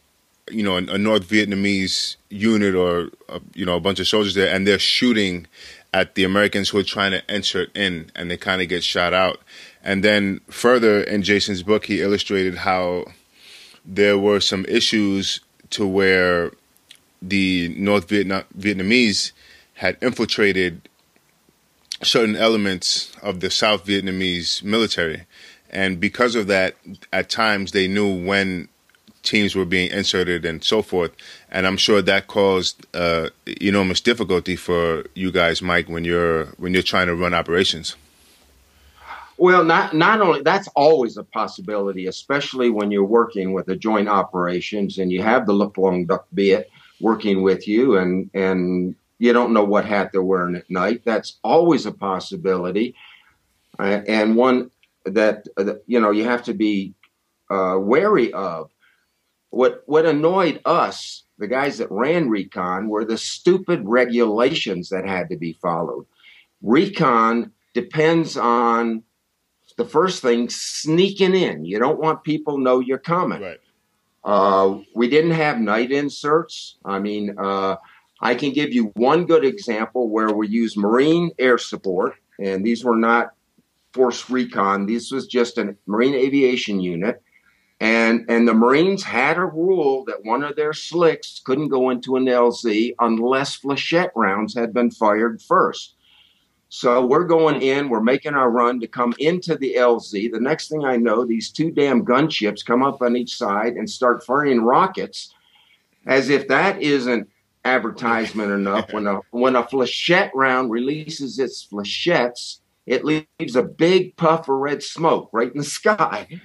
[0.50, 4.54] you know a, North Vietnamese unit or a, you know a bunch of soldiers there,
[4.54, 5.46] and they're shooting
[5.92, 9.14] at the Americans who are trying to enter in, and they kind of get shot
[9.14, 9.40] out.
[9.84, 13.04] And then further in Jason's book, he illustrated how
[13.84, 15.40] there were some issues
[15.70, 16.50] to where
[17.22, 19.32] the North Vietnam, Vietnamese
[19.74, 20.88] had infiltrated
[22.02, 25.24] certain elements of the South Vietnamese military.
[25.70, 26.76] And because of that,
[27.12, 28.68] at times they knew when
[29.24, 31.12] teams were being inserted and so forth.
[31.50, 33.30] And I'm sure that caused uh,
[33.60, 37.96] enormous difficulty for you guys, Mike, when you're when you're trying to run operations.
[39.36, 44.08] Well, not not only that's always a possibility, especially when you're working with a joint
[44.08, 46.66] operations and you have the Luc Luong Dac Biet
[47.00, 51.02] working with you, and and you don't know what hat they're wearing at night.
[51.04, 52.94] That's always a possibility,
[53.78, 54.70] uh, and one
[55.04, 56.94] that uh, you know you have to be
[57.50, 58.70] uh, wary of.
[59.50, 65.28] What what annoyed us, the guys that ran recon, were the stupid regulations that had
[65.30, 66.06] to be followed.
[66.62, 69.04] Recon depends on
[69.76, 71.64] the first thing sneaking in.
[71.64, 73.42] You don't want people know you're coming.
[73.42, 73.60] Right.
[74.24, 76.78] Uh, we didn't have night inserts.
[76.84, 77.76] I mean, uh,
[78.24, 82.82] I can give you one good example where we used Marine air support, and these
[82.82, 83.34] were not
[83.92, 84.86] force recon.
[84.86, 87.22] This was just a Marine aviation unit.
[87.80, 92.16] And, and the Marines had a rule that one of their slicks couldn't go into
[92.16, 95.94] an LZ unless flechette rounds had been fired first.
[96.70, 100.32] So we're going in, we're making our run to come into the LZ.
[100.32, 103.88] The next thing I know, these two damn gunships come up on each side and
[103.88, 105.34] start firing rockets
[106.06, 107.28] as if that isn't
[107.64, 108.92] advertisement enough.
[108.92, 114.56] When a when a flechette round releases its flechettes, it leaves a big puff of
[114.56, 116.40] red smoke right in the sky.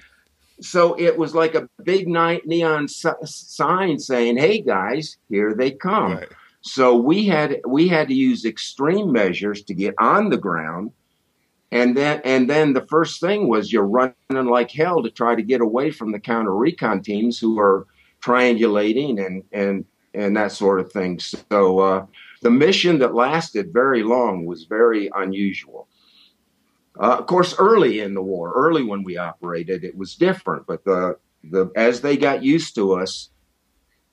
[0.60, 6.14] So it was like a big night neon sign saying, "Hey guys, here they come."
[6.14, 6.28] Right.
[6.62, 10.92] So we had we had to use extreme measures to get on the ground.
[11.72, 15.42] And then and then the first thing was you're running like hell to try to
[15.42, 17.86] get away from the counter recon teams who are
[18.20, 19.84] triangulating and and
[20.14, 21.18] and that sort of thing.
[21.20, 22.06] So uh,
[22.42, 25.88] the mission that lasted very long was very unusual.
[26.98, 30.66] Uh, of course, early in the war, early when we operated, it was different.
[30.66, 33.30] But the the as they got used to us,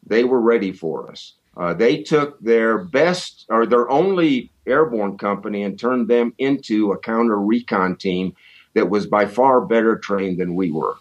[0.06, 1.34] they were ready for us.
[1.58, 6.98] Uh, they took their best or their only airborne company and turned them into a
[7.00, 8.36] counter recon team
[8.76, 10.96] that was by far better trained than we were.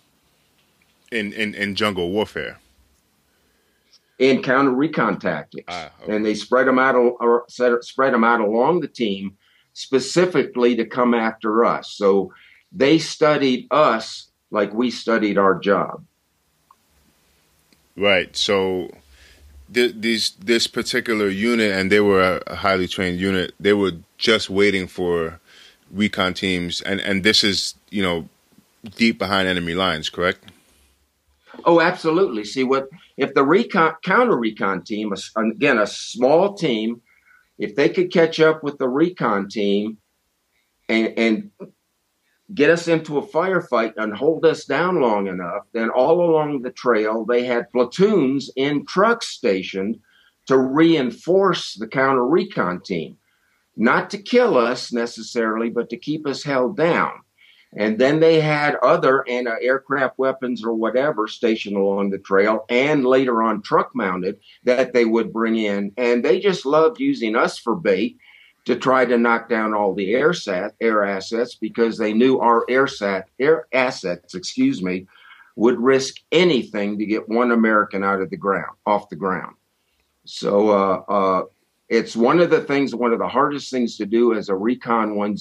[1.12, 2.59] In in, in jungle warfare.
[4.18, 6.16] In counter recon tactics, ah, okay.
[6.16, 9.36] and they spread them out or spread them out along the team
[9.74, 11.92] specifically to come after us.
[11.92, 12.32] So
[12.72, 16.02] they studied us like we studied our job.
[17.94, 18.34] Right.
[18.34, 18.90] So
[19.72, 23.52] th- these this particular unit, and they were a highly trained unit.
[23.58, 25.40] They were just waiting for
[25.90, 28.28] recon teams, and and this is you know
[28.96, 30.50] deep behind enemy lines, correct?
[31.64, 32.44] Oh, absolutely.
[32.44, 37.00] See what if the recon counter recon team, again a small team,
[37.58, 39.98] if they could catch up with the recon team
[40.88, 41.50] and and
[42.54, 46.70] get us into a firefight and hold us down long enough, then all along the
[46.70, 49.98] trail they had platoons in trucks stationed
[50.46, 53.16] to reinforce the counter recon team
[53.76, 57.12] not to kill us necessarily, but to keep us held down.
[57.77, 63.05] And then they had other anti aircraft weapons or whatever stationed along the trail and
[63.05, 65.93] later on truck mounted that they would bring in.
[65.99, 68.16] And they just loved using us for bait
[68.64, 72.64] to try to knock down all the air, sat, air assets because they knew our
[72.68, 75.07] air, sat, air assets, excuse me,
[75.55, 79.55] would risk anything to get one American out of the ground, off the ground.
[80.24, 81.43] So uh, uh,
[81.89, 85.14] it's one of the things, one of the hardest things to do as a Recon
[85.14, 85.37] 10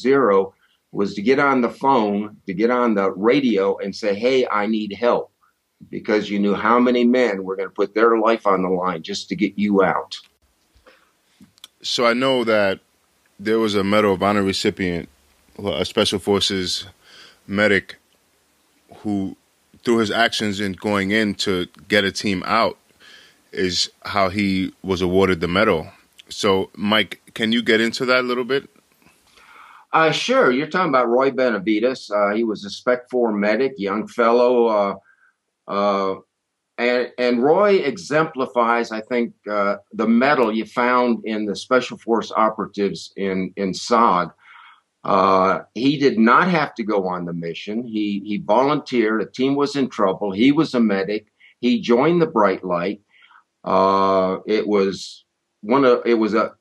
[0.96, 4.66] was to get on the phone, to get on the radio and say, hey, I
[4.66, 5.30] need help.
[5.90, 9.04] Because you knew how many men were going to put their life on the line
[9.04, 10.18] just to get you out.
[11.82, 12.80] So I know that
[13.38, 15.10] there was a Medal of Honor recipient,
[15.62, 16.88] a Special Forces
[17.46, 17.98] medic,
[19.00, 19.36] who,
[19.84, 22.78] through his actions in going in to get a team out,
[23.52, 25.88] is how he was awarded the medal.
[26.30, 28.70] So, Mike, can you get into that a little bit?
[29.96, 30.52] Uh, sure.
[30.52, 32.12] You're talking about Roy Benavidez.
[32.12, 34.68] Uh, he was a Spec 4 medic, young fellow.
[34.68, 34.96] Uh,
[35.72, 36.16] uh,
[36.78, 42.30] and, and Roy exemplifies, I think, uh, the medal you found in the Special Force
[42.36, 44.34] operatives in, in SOG.
[45.06, 47.82] Uh, he did not have to go on the mission.
[47.88, 49.22] He, he volunteered.
[49.22, 50.34] A team was in trouble.
[50.34, 51.28] He was a medic.
[51.62, 53.00] He joined the Bright Light.
[53.66, 55.24] it was
[55.62, 56.52] one of it was a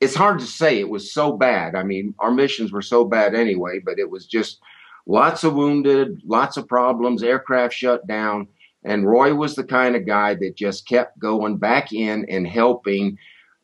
[0.00, 1.74] it's hard to say it was so bad.
[1.74, 4.60] I mean, our missions were so bad anyway, but it was just
[5.06, 8.46] lots of wounded, lots of problems, aircraft shut down.
[8.84, 13.18] And Roy was the kind of guy that just kept going back in and helping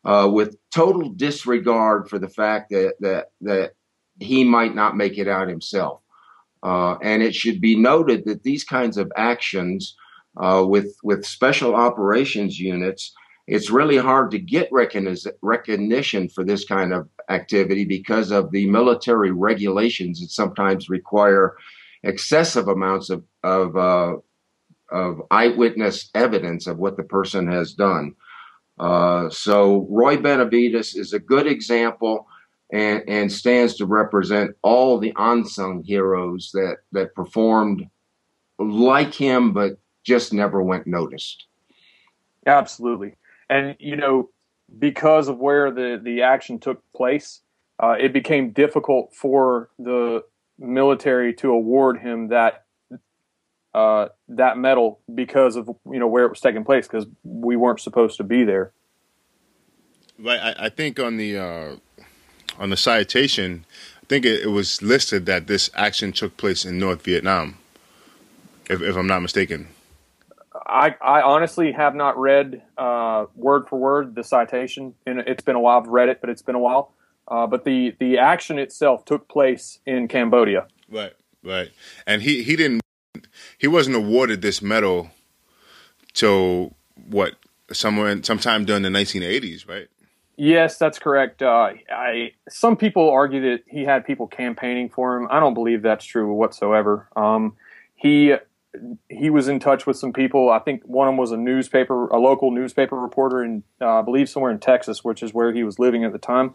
[0.04, 3.74] uh, with total disregard for the fact that, that, that
[4.18, 6.00] he might not make it out himself.
[6.62, 9.96] Uh, and it should be noted that these kinds of actions
[10.36, 13.12] uh, with, with special operations units
[13.46, 19.30] it's really hard to get recognition for this kind of activity because of the military
[19.30, 21.54] regulations that sometimes require
[22.02, 24.16] excessive amounts of of, uh,
[24.90, 28.14] of eyewitness evidence of what the person has done.
[28.78, 32.26] Uh, so Roy Benavidez is a good example
[32.72, 37.86] and, and stands to represent all the unsung heroes that that performed
[38.58, 41.46] like him, but just never went noticed.
[42.46, 43.16] Absolutely
[43.48, 44.30] and you know
[44.78, 47.40] because of where the the action took place,
[47.82, 50.24] uh, it became difficult for the
[50.58, 52.64] military to award him that
[53.74, 57.80] uh, that medal because of you know where it was taking place because we weren't
[57.80, 58.72] supposed to be there.
[60.18, 61.76] Right, I, I think on the uh,
[62.58, 63.64] on the citation,
[64.02, 67.58] I think it, it, was listed that this action took place in North Vietnam,
[68.70, 69.68] if, if I'm not mistaken.
[70.74, 74.94] I, I honestly have not read uh, word for word the citation.
[75.06, 75.80] And it's been a while.
[75.80, 76.92] I've read it, but it's been a while.
[77.28, 80.66] Uh, but the the action itself took place in Cambodia.
[80.90, 81.70] Right, right.
[82.06, 82.82] And he he didn't
[83.56, 85.10] he wasn't awarded this medal
[86.12, 86.74] till
[87.08, 87.36] what
[87.72, 89.88] somewhere sometime during the 1980s, right?
[90.36, 91.42] Yes, that's correct.
[91.42, 95.28] Uh, I some people argue that he had people campaigning for him.
[95.30, 97.08] I don't believe that's true whatsoever.
[97.16, 97.56] Um,
[97.94, 98.34] he
[99.08, 100.50] he was in touch with some people.
[100.50, 104.02] I think one of them was a newspaper, a local newspaper reporter in, uh, I
[104.02, 106.54] believe, somewhere in Texas, which is where he was living at the time.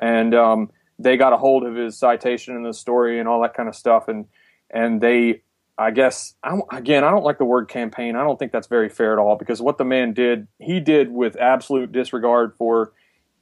[0.00, 3.54] And um, they got a hold of his citation and the story and all that
[3.54, 4.08] kind of stuff.
[4.08, 4.26] And
[4.70, 5.42] and they,
[5.76, 8.16] I guess, I again, I don't like the word campaign.
[8.16, 11.12] I don't think that's very fair at all because what the man did, he did
[11.12, 12.92] with absolute disregard for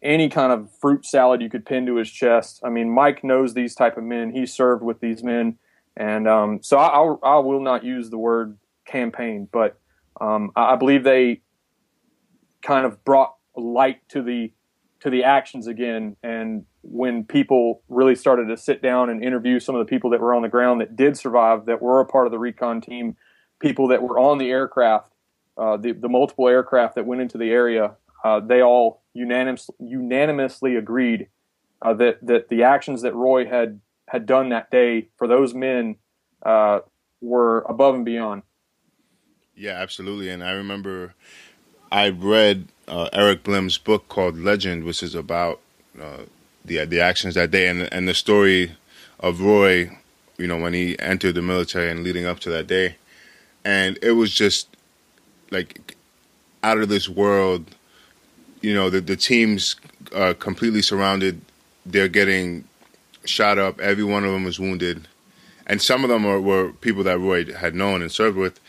[0.03, 2.61] any kind of fruit salad you could pin to his chest.
[2.65, 4.33] I mean, Mike knows these type of men.
[4.33, 5.59] He served with these men
[5.97, 9.79] and um, so I, I, will not use the word campaign, but
[10.21, 11.43] um, I believe they
[12.63, 14.53] kind of brought light to the
[15.01, 16.17] to the actions again.
[16.23, 20.21] And when people really started to sit down and interview some of the people that
[20.21, 23.17] were on the ground that did survive, that were a part of the recon team,
[23.61, 25.13] people that were on the aircraft,
[25.57, 30.77] uh, the, the multiple aircraft that went into the area, uh, they all unanimous, unanimously
[30.77, 31.29] agreed
[31.83, 33.81] uh, that that the actions that Roy had
[34.11, 35.95] had done that day for those men
[36.45, 36.81] uh,
[37.21, 38.43] were above and beyond.
[39.55, 40.31] Yeah, absolutely.
[40.31, 41.15] And I remember
[41.93, 45.61] I read uh, Eric Blehm's book called Legend, which is about
[46.01, 46.25] uh,
[46.65, 48.73] the the actions that day and and the story
[49.21, 49.97] of Roy,
[50.39, 52.97] you know, when he entered the military and leading up to that day,
[53.65, 54.69] and it was just
[55.53, 55.97] like
[56.65, 57.77] out of this world.
[58.61, 59.77] You know, the the teams
[60.13, 61.43] are completely surrounded.
[61.87, 62.65] They're getting
[63.25, 63.81] shot up.
[63.81, 65.09] Every one of them was wounded,
[65.67, 68.61] and some of them were, were people that Roy had known and served with.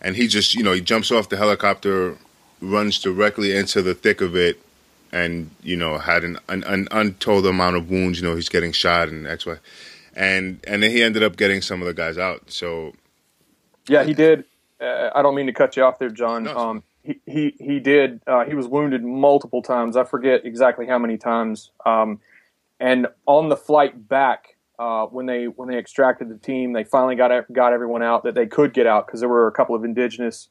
[0.00, 2.16] And he just, you know, he jumps off the helicopter
[2.60, 4.60] runs directly into the thick of it
[5.12, 8.20] and you know had an, an, an, untold amount of wounds.
[8.20, 9.56] You know he's getting shot and x y.
[10.14, 12.50] And and then he ended up getting some of the guys out.
[12.50, 12.94] So
[13.88, 14.44] yeah he did.
[14.80, 16.44] Uh, i don't mean to cut you off there john.
[16.44, 19.96] No, um, he, he he did uh, he was wounded multiple times.
[19.96, 21.70] I forget exactly how many times.
[21.84, 22.20] Um,
[22.80, 27.14] and on the flight back uh, when they when they extracted the team they finally
[27.14, 29.84] got got everyone out that they could get out because there were a couple of
[29.84, 30.48] indigenous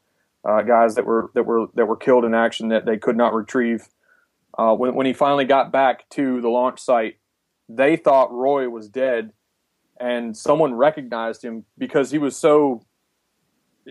[0.48, 3.34] uh, guys that were that were that were killed in action that they could not
[3.34, 3.88] retrieve.
[4.58, 7.18] Uh, when when he finally got back to the launch site,
[7.68, 9.32] they thought Roy was dead,
[10.00, 12.86] and someone recognized him because he was so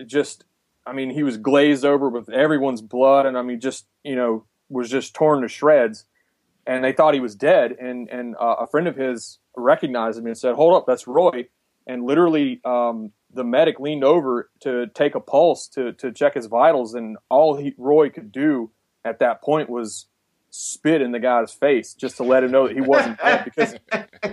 [0.05, 0.45] just.
[0.87, 4.45] I mean, he was glazed over with everyone's blood, and I mean, just you know,
[4.69, 6.05] was just torn to shreds.
[6.69, 7.75] And they thought he was dead.
[7.79, 11.47] And and uh, a friend of his recognized him and said, "Hold up, that's Roy."
[11.87, 16.45] And literally, um, the medic leaned over to take a pulse to to check his
[16.45, 18.71] vitals, and all he, Roy could do
[19.03, 20.07] at that point was
[20.51, 23.75] spit in the guy's face just to let him know that he wasn't dead because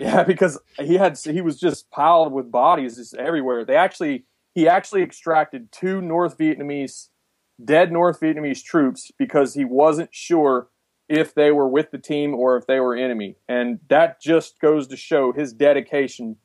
[0.01, 4.25] yeah because he had he was just piled with bodies just everywhere they actually
[4.55, 7.09] he actually extracted two north vietnamese
[7.63, 10.69] dead north vietnamese troops because he wasn't sure
[11.09, 14.89] if they were with the team or if they were enemy and that just goes
[14.89, 16.37] to show his dedication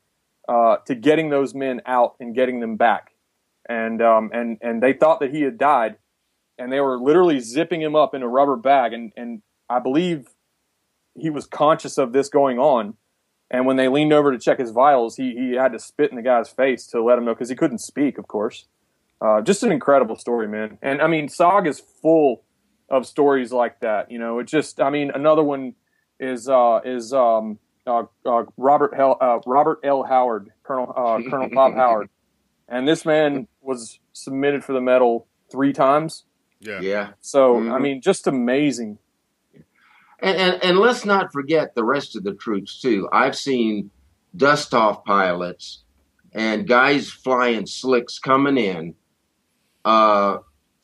[0.47, 3.13] uh, to getting those men out and getting them back.
[3.69, 5.97] And um, and and they thought that he had died,
[6.57, 8.91] and they were literally zipping him up in a rubber bag.
[8.91, 10.27] And and I believe
[11.15, 12.95] he was conscious of this going on.
[13.49, 16.17] And when they leaned over to check his vitals, he he had to spit in
[16.17, 18.65] the guy's face to let him know because he couldn't speak, of course.
[19.21, 20.79] Uh, just an incredible story, man.
[20.81, 22.43] And I mean, SOG is full
[22.91, 24.11] of stories like that.
[24.11, 25.73] You know, it just I mean, another one
[26.19, 30.03] is uh, is um, uh, uh, Robert Hel- uh, Robert L.
[30.03, 32.09] Howard, Colonel uh, Colonel Bob Howard,
[32.67, 36.25] and this man was submitted for the medal three times.
[36.59, 37.09] Yeah, yeah.
[37.21, 37.71] So mm-hmm.
[37.71, 38.99] I mean, just amazing.
[40.23, 43.09] And, and, and let's not forget the rest of the troops too.
[43.11, 43.89] I've seen
[44.35, 45.83] dust off pilots
[46.31, 48.93] and guys flying slicks coming in,
[49.83, 50.37] uh,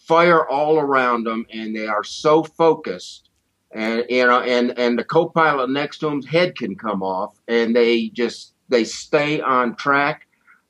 [0.08, 3.30] fire all around them, and they are so focused.
[3.72, 7.76] And you know and and the co-pilot next to him's head can come off and
[7.76, 10.26] they just they stay on track.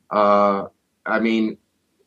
[0.09, 0.65] Uh,
[1.05, 1.57] i mean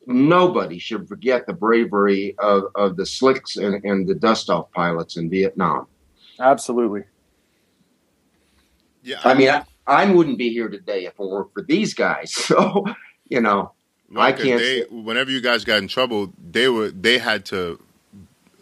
[0.07, 5.15] nobody should forget the bravery of, of the slicks and, and the dust off pilots
[5.15, 5.87] in vietnam.
[6.39, 7.03] Absolutely.
[9.03, 11.93] Yeah i, I mean I, I wouldn't be here today if it weren't for these
[11.93, 12.33] guys.
[12.35, 12.85] So
[13.29, 13.71] you know
[14.15, 14.59] I can't.
[14.59, 17.79] They, whenever you guys got in trouble, they were they had to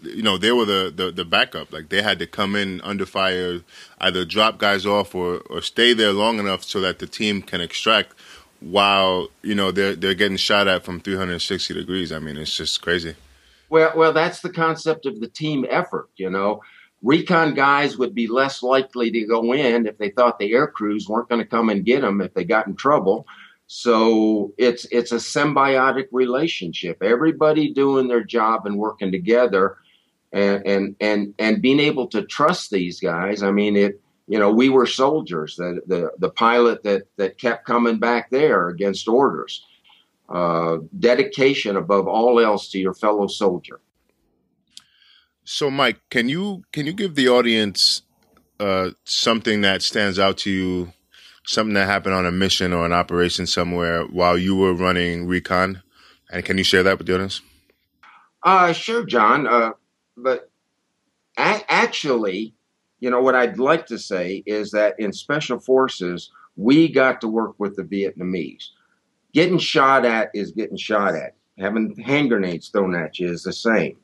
[0.01, 1.71] you know they were the, the, the backup.
[1.73, 3.61] Like they had to come in under fire
[3.99, 7.61] either drop guys off or or stay there long enough so that the team can
[7.61, 8.13] extract
[8.59, 12.11] while you know they're they're getting shot at from 360 degrees.
[12.11, 13.15] I mean it's just crazy.
[13.69, 16.61] Well well that's the concept of the team effort you know.
[17.01, 21.07] Recon guys would be less likely to go in if they thought the air crews
[21.07, 23.25] weren't going to come and get them if they got in trouble
[23.71, 29.77] so it's it's a symbiotic relationship everybody doing their job and working together
[30.31, 33.43] and and and and being able to trust these guys.
[33.43, 35.55] I mean, it you know we were soldiers.
[35.55, 39.65] The the the pilot that that kept coming back there against orders.
[40.27, 43.79] Uh, dedication above all else to your fellow soldier.
[45.43, 48.03] So, Mike, can you can you give the audience
[48.59, 50.93] uh, something that stands out to you,
[51.49, 55.81] something that happened on a mission or an operation somewhere while you were running recon,
[56.31, 57.41] and can you share that with the audience?
[58.43, 59.47] Uh, sure, John.
[59.47, 59.71] Uh,
[60.15, 60.51] but
[61.39, 62.53] a- actually,
[62.99, 67.27] you know, what I'd like to say is that in special forces, we got to
[67.27, 68.65] work with the Vietnamese.
[69.33, 71.35] Getting shot at is getting shot at.
[71.57, 73.97] Having hand grenades thrown at you is the same.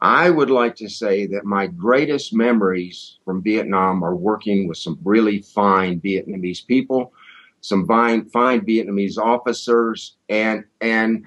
[0.00, 4.98] I would like to say that my greatest memories from Vietnam are working with some
[5.02, 7.12] really fine Vietnamese people,
[7.62, 11.24] some fine, fine Vietnamese officers, and and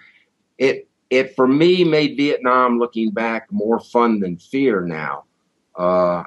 [0.59, 5.23] it it for me made Vietnam looking back more fun than fear now.
[5.75, 6.23] Uh,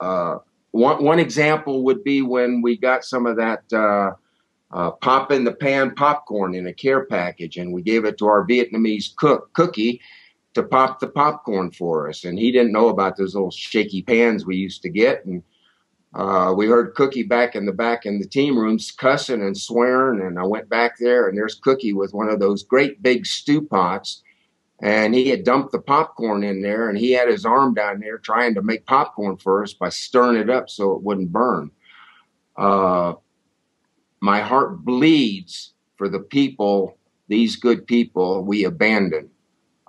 [0.00, 0.38] uh,
[0.70, 4.12] one one example would be when we got some of that uh,
[4.74, 8.26] uh, pop in the pan popcorn in a care package, and we gave it to
[8.26, 10.00] our Vietnamese cook cookie
[10.54, 12.24] to pop the popcorn for us.
[12.24, 15.24] And he didn't know about those little shaky pans we used to get.
[15.24, 15.42] And
[16.14, 20.20] uh, we heard Cookie back in the back in the team rooms cussing and swearing.
[20.20, 23.62] And I went back there, and there's Cookie with one of those great big stew
[23.62, 24.22] pots.
[24.82, 28.18] And he had dumped the popcorn in there, and he had his arm down there
[28.18, 31.70] trying to make popcorn for us by stirring it up so it wouldn't burn.
[32.56, 33.12] Uh,
[34.20, 36.96] my heart bleeds for the people,
[37.28, 39.28] these good people we abandoned.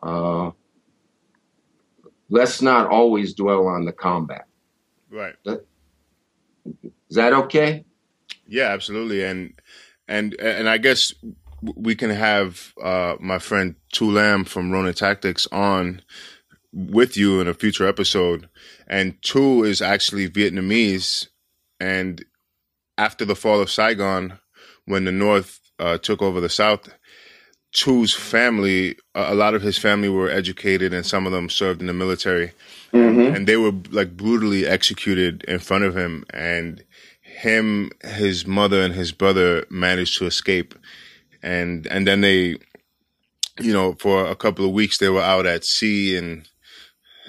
[0.01, 0.51] Uh,
[2.29, 4.45] let's not always dwell on the combat.
[5.09, 5.35] Right.
[5.45, 7.85] Is that okay?
[8.47, 9.23] Yeah, absolutely.
[9.23, 9.53] And
[10.07, 11.13] and and I guess
[11.75, 16.01] we can have uh, my friend Tu Lam from Ronin Tactics on
[16.73, 18.49] with you in a future episode.
[18.87, 21.27] And Tu is actually Vietnamese,
[21.79, 22.23] and
[22.97, 24.39] after the fall of Saigon,
[24.85, 26.89] when the North uh, took over the South,
[27.71, 31.87] Tu's family, a lot of his family were educated, and some of them served in
[31.87, 32.51] the military,
[32.91, 33.33] mm-hmm.
[33.33, 36.25] and they were like brutally executed in front of him.
[36.31, 36.83] And
[37.21, 40.75] him, his mother, and his brother managed to escape,
[41.41, 42.57] and and then they,
[43.59, 46.49] you know, for a couple of weeks they were out at sea, and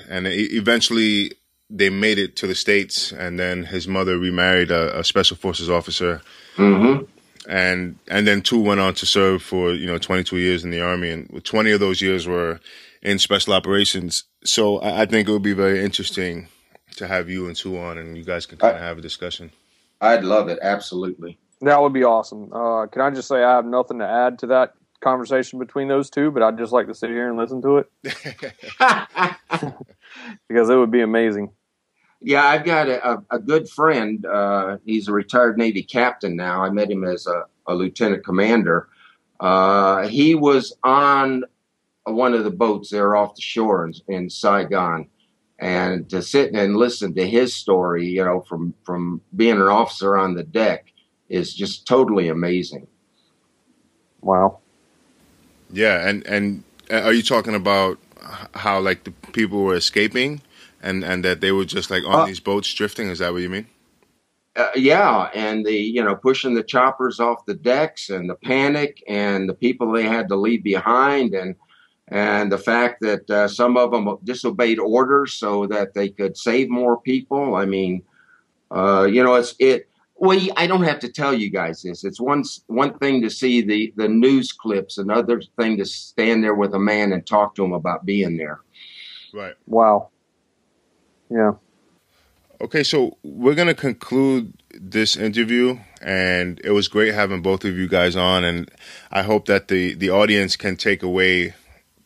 [0.09, 1.33] and eventually
[1.71, 5.71] they made it to the states, and then his mother remarried a, a special forces
[5.71, 6.21] officer.
[6.57, 7.05] Mm-hmm
[7.49, 10.81] and and then Tu went on to serve for you know 22 years in the
[10.81, 12.61] army, and 20 of those years were
[13.03, 14.25] in special operations.
[14.45, 16.49] So I, I think it would be very interesting
[16.97, 19.51] to have you and Tu on, and you guys can kind of have a discussion.
[20.01, 21.39] I'd love it, absolutely.
[21.61, 22.53] That would be awesome.
[22.53, 26.11] Uh, can I just say I have nothing to add to that conversation between those
[26.11, 27.91] two, but I'd just like to sit here and listen to it
[30.49, 31.51] because it would be amazing.
[32.23, 34.25] Yeah, I've got a, a, a good friend.
[34.25, 36.63] Uh, he's a retired Navy captain now.
[36.63, 38.89] I met him as a, a lieutenant commander.
[39.41, 41.45] Uh, he was on
[42.05, 45.09] one of the boats there off the shore in, in Saigon,
[45.59, 50.17] and to sit and listen to his story, you know, from from being an officer
[50.17, 50.93] on the deck,
[51.29, 52.87] is just totally amazing.
[54.21, 54.61] Wow.
[55.73, 57.99] Yeah, and and uh, are you talking about
[58.55, 60.41] how like the people were escaping?
[60.83, 63.09] And and that they were just like on uh, these boats drifting.
[63.09, 63.67] Is that what you mean?
[64.55, 69.03] Uh, yeah, and the you know pushing the choppers off the decks and the panic
[69.09, 71.55] and the people they had to leave behind and
[72.09, 76.69] and the fact that uh, some of them disobeyed orders so that they could save
[76.69, 77.55] more people.
[77.55, 78.03] I mean,
[78.71, 79.89] uh, you know, it's it.
[80.17, 82.05] Well, I don't have to tell you guys this.
[82.05, 86.55] It's one one thing to see the the news clips, another thing to stand there
[86.55, 88.61] with a man and talk to him about being there.
[89.33, 89.55] Right.
[89.67, 90.11] Wow.
[91.33, 91.53] Yeah.
[92.61, 97.89] Okay, so we're gonna conclude this interview, and it was great having both of you
[97.89, 98.71] guys on, and
[99.11, 101.55] I hope that the the audience can take away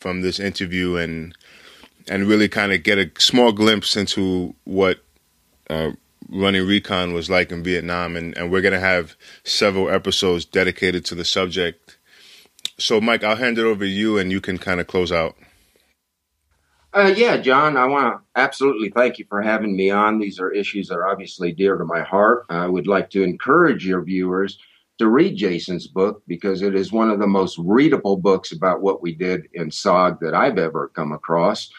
[0.01, 1.37] from this interview and
[2.09, 5.01] and really kind of get a small glimpse into what
[5.71, 5.93] uh,
[6.31, 11.17] running recon was like in Vietnam, and, and we're gonna have several episodes dedicated to
[11.17, 11.99] the subject.
[12.79, 15.37] So, Mike, I'll hand it over to you, and you can kind of close out.
[16.97, 20.19] Uh, yeah, John, I want to absolutely thank you for having me on.
[20.19, 22.47] These are issues that are obviously dear to my heart.
[22.49, 24.59] I would like to encourage your viewers
[24.97, 29.03] to read Jason's book because it is one of the most readable books about what
[29.03, 31.71] we did in SOG that I've ever come across.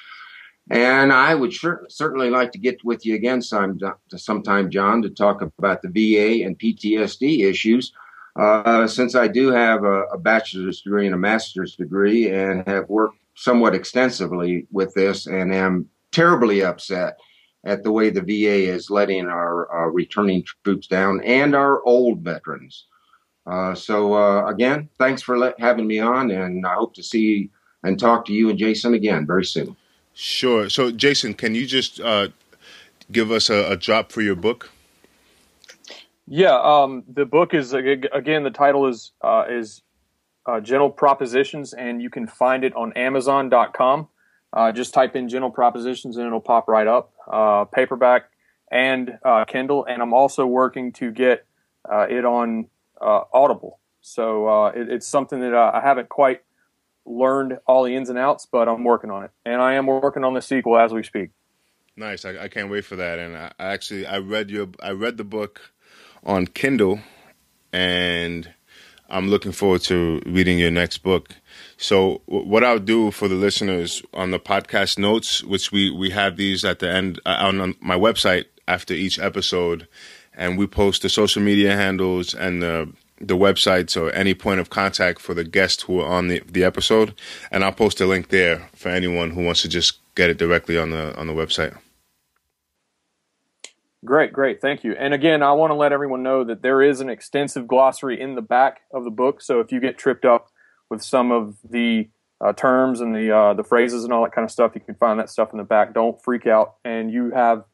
[0.69, 3.79] And I would sure, certainly like to get with you again some,
[4.15, 7.91] sometime, John, to talk about the VA and PTSD issues.
[8.35, 12.87] Uh, since I do have a, a bachelor's degree and a master's degree and have
[12.87, 17.17] worked somewhat extensively with this and am terribly upset
[17.63, 22.21] at the way the VA is letting our uh, returning troops down and our old
[22.21, 22.85] veterans.
[23.45, 27.51] Uh, so uh, again, thanks for let, having me on, and I hope to see
[27.83, 29.75] and talk to you and Jason again very soon.
[30.13, 30.67] Sure.
[30.67, 32.29] So, Jason, can you just uh,
[33.11, 34.71] give us a, a, drop for your book?
[36.27, 38.43] Yeah, um, the book is again.
[38.43, 39.83] The title is uh, is
[40.47, 44.07] uh, Gentle Propositions, and you can find it on Amazon.com.
[44.53, 47.13] Uh, just type in Gentle Propositions and it'll pop right up.
[47.29, 48.31] Uh, paperback
[48.71, 51.45] and uh, Kindle, and I'm also working to get
[51.89, 52.67] uh, it on
[52.99, 53.79] uh, Audible.
[54.01, 56.41] So it, it's something that I haven't quite
[57.05, 60.23] learned all the ins and outs, but I'm working on it, and I am working
[60.23, 61.31] on the sequel as we speak.
[61.97, 62.25] Nice.
[62.25, 63.19] I, I can't wait for that.
[63.19, 65.73] And I, I actually I read your I read the book
[66.23, 66.99] on Kindle,
[67.73, 68.53] and
[69.09, 71.29] I'm looking forward to reading your next book.
[71.77, 76.37] So what I'll do for the listeners on the podcast notes, which we we have
[76.37, 79.87] these at the end uh, on, on my website after each episode,
[80.35, 82.89] and we post the social media handles and the
[83.19, 86.63] the websites or any point of contact for the guests who are on the, the
[86.63, 87.15] episode,
[87.49, 90.77] and I'll post a link there for anyone who wants to just get it directly
[90.77, 91.77] on the on the website.
[94.05, 94.61] Great, great.
[94.61, 94.93] Thank you.
[94.93, 98.35] And again, I want to let everyone know that there is an extensive glossary in
[98.35, 99.41] the back of the book.
[99.41, 100.49] So if you get tripped up
[100.89, 104.45] with some of the uh, terms and the uh, the phrases and all that kind
[104.45, 105.93] of stuff, you can find that stuff in the back.
[105.93, 106.75] Don't freak out.
[106.85, 107.65] And you have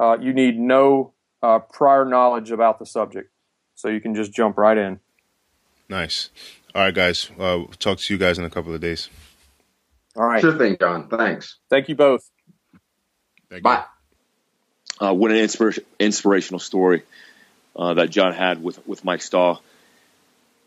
[0.00, 1.12] uh, you need no
[1.42, 3.30] uh, prior knowledge about the subject,
[3.74, 5.00] so you can just jump right in.
[5.88, 6.30] Nice.
[6.74, 7.30] All right, guys.
[7.32, 9.10] Uh, we'll talk to you guys in a couple of days.
[10.16, 10.40] All right.
[10.40, 11.08] Sure thing, John.
[11.08, 11.58] Thanks.
[11.68, 12.30] Thank you both.
[13.50, 13.84] Thank you.
[15.04, 17.02] Uh, what an inspir- inspirational story
[17.76, 19.60] uh, that John had with with Mike Stahl.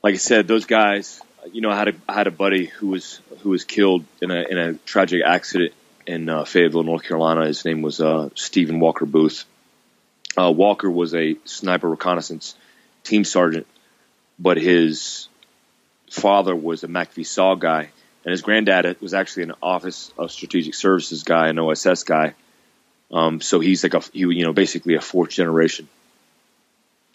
[0.03, 1.21] Like I said, those guys.
[1.51, 4.29] You know, I had a I had a buddy who was who was killed in
[4.29, 5.73] a in a tragic accident
[6.05, 7.47] in uh, Fayetteville, North Carolina.
[7.47, 9.45] His name was uh, Stephen Walker Booth.
[10.37, 12.55] Uh, Walker was a sniper reconnaissance
[13.03, 13.65] team sergeant,
[14.37, 15.29] but his
[16.11, 17.89] father was a MACV-SOG guy,
[18.23, 22.35] and his granddad was actually an Office of Strategic Services guy, an OSS guy.
[23.11, 25.87] Um, so he's like a he, you know basically a fourth generation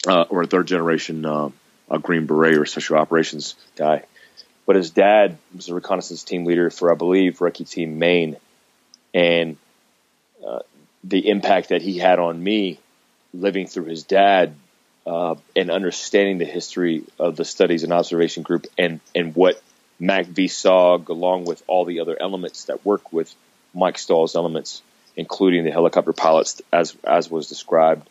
[0.07, 1.49] uh, or a third generation uh,
[1.89, 4.03] a Green Beret or Special Operations guy.
[4.65, 8.37] But his dad was a reconnaissance team leader for I believe Recce Team Maine,
[9.13, 9.57] and
[10.45, 10.59] uh,
[11.03, 12.79] the impact that he had on me
[13.33, 14.55] living through his dad
[15.05, 19.61] uh, and understanding the history of the studies and observation group and and what
[20.01, 23.33] MACV-SOG along with all the other elements that work with
[23.73, 24.81] Mike Stahl's elements
[25.15, 28.09] including the helicopter pilots as as was described,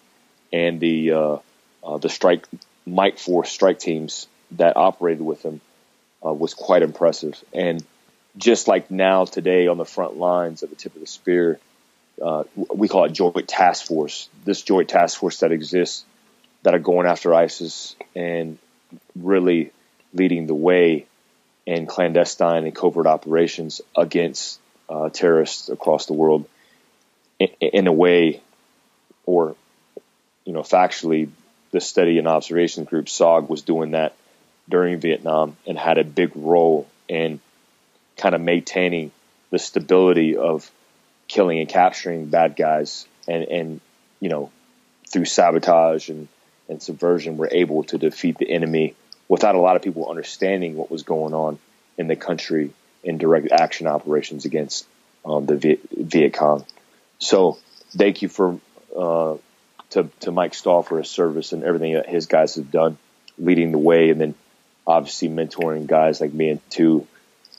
[0.52, 1.36] and the uh,
[1.84, 2.46] uh, the strike
[2.86, 5.60] Mike Force strike teams that operated with them
[6.24, 7.42] uh, was quite impressive.
[7.52, 7.84] And
[8.36, 11.58] just like now today on the front lines at the tip of the spear,
[12.22, 12.44] uh,
[12.74, 14.28] we call it joint task force.
[14.44, 16.04] This joint task force that exists
[16.62, 18.58] that are going after ISIS and
[19.16, 19.72] really
[20.14, 21.06] leading the way
[21.66, 26.46] in clandestine and covert operations against uh, terrorists across the world
[27.60, 28.42] in a way,
[29.26, 29.56] or
[30.44, 31.28] you know, factually,
[31.70, 34.14] the study and observation group SOG was doing that
[34.68, 37.40] during Vietnam and had a big role in
[38.16, 39.10] kind of maintaining
[39.50, 40.70] the stability of
[41.28, 43.80] killing and capturing bad guys, and and
[44.20, 44.50] you know,
[45.08, 46.28] through sabotage and
[46.68, 48.94] and subversion, were able to defeat the enemy
[49.28, 51.58] without a lot of people understanding what was going on
[51.98, 52.70] in the country
[53.02, 54.86] in direct action operations against
[55.24, 56.64] um, the Viet, Viet Cong.
[57.22, 57.58] So
[57.96, 58.58] thank you for
[58.96, 59.36] uh,
[59.90, 62.98] to to Mike Stahl for his service and everything that his guys have done,
[63.38, 64.34] leading the way, and then
[64.86, 67.06] obviously mentoring guys like me and two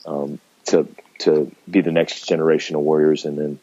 [0.04, 0.86] um, to
[1.20, 3.58] to be the next generation of warriors, and then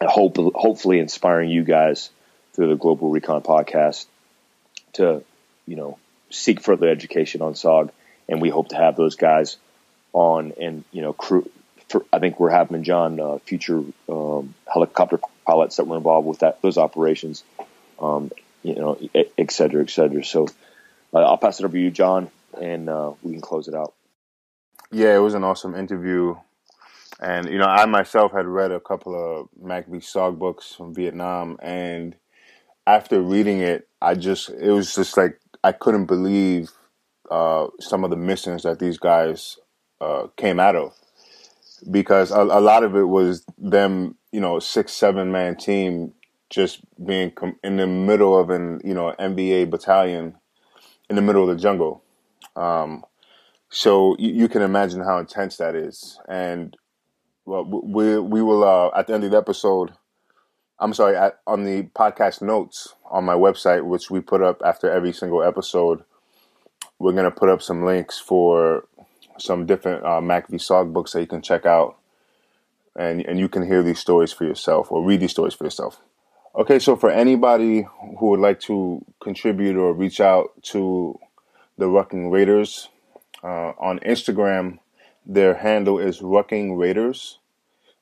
[0.00, 2.08] hope hopefully inspiring you guys
[2.54, 4.06] through the Global Recon podcast
[4.94, 5.22] to
[5.66, 5.98] you know
[6.30, 7.90] seek further education on SOG,
[8.26, 9.58] and we hope to have those guys
[10.14, 11.50] on and you know crew
[11.88, 16.38] for, I think we're having John uh, future um, helicopter pilots that were involved with
[16.40, 17.44] that those operations,
[18.00, 18.30] um,
[18.62, 20.24] you know, et cetera, et cetera.
[20.24, 20.48] So
[21.12, 22.30] uh, I'll pass it over to you, John,
[22.60, 23.94] and uh, we can close it out.
[24.90, 26.36] Yeah, it was an awesome interview.
[27.20, 31.58] And, you know, I myself had read a couple of MACV SOG books from Vietnam.
[31.62, 32.16] And
[32.86, 36.70] after reading it, I just, it was just like, I couldn't believe
[37.30, 39.58] uh, some of the missions that these guys
[40.00, 40.92] uh, came out of
[41.90, 46.12] because a, a, lot of it was them, you know, six, seven man team
[46.50, 50.34] just being com- in the middle of an, you know, NVA battalion
[51.08, 52.02] in the middle of the jungle.
[52.56, 53.04] Um,
[53.68, 56.20] so you, you, can imagine how intense that is.
[56.28, 56.76] And
[57.44, 59.92] well, we, we will, uh, at the end of the episode,
[60.78, 64.90] I'm sorry, at, on the podcast notes on my website, which we put up after
[64.90, 66.04] every single episode,
[66.98, 68.86] we're going to put up some links for
[69.38, 71.96] some different uh, MACV SOG books that you can check out,
[72.96, 76.00] and and you can hear these stories for yourself or read these stories for yourself.
[76.56, 77.84] Okay, so for anybody
[78.18, 81.18] who would like to contribute or reach out to
[81.78, 82.88] the Rucking Raiders
[83.42, 84.78] uh, on Instagram,
[85.26, 87.40] their handle is Rucking Raiders,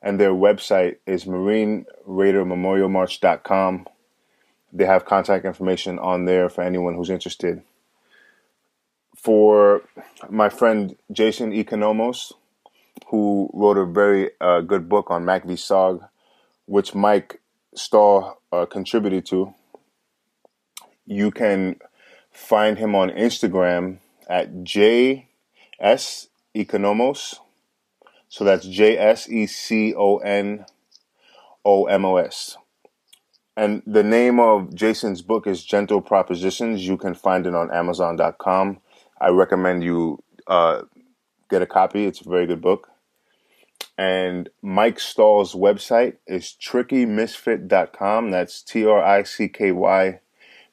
[0.03, 3.87] and their website is MarineRaiderMemorialMarch.com.
[4.75, 7.63] They have contact information on there for anyone who's interested
[9.23, 9.83] for
[10.29, 12.33] my friend Jason Economos,
[13.07, 16.09] who wrote a very uh, good book on MACV-SOG,
[16.67, 17.41] which Mike
[17.75, 19.55] Stahl uh, contributed to.
[21.07, 21.77] You can
[22.33, 23.99] find him on Instagram
[24.29, 25.27] at JS
[26.57, 27.37] Economos.
[28.29, 30.65] So that's J S E C O N
[31.65, 32.57] O M O S.
[33.57, 36.87] And the name of Jason's book is Gentle Propositions.
[36.87, 38.81] You can find it on Amazon.com.
[39.23, 40.83] I recommend you uh,
[41.49, 42.07] get a copy.
[42.07, 42.89] It's a very good book.
[43.97, 48.31] And Mike Stahl's website is trickymisfit.com.
[48.31, 50.21] That's T R I C K Y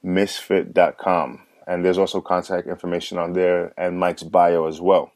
[0.04, 1.42] misfit.com.
[1.68, 5.12] And there's also contact information on there and Mike's bio as well.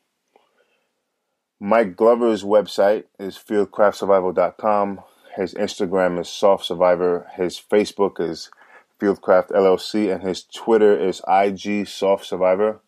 [1.60, 5.02] Mike Glover's website is fieldcraftsurvival.com.
[5.36, 7.28] His Instagram is Soft Survivor.
[7.36, 8.52] His Facebook is
[9.00, 12.82] Fieldcraft LLC, and his Twitter is IG Soft Survivor.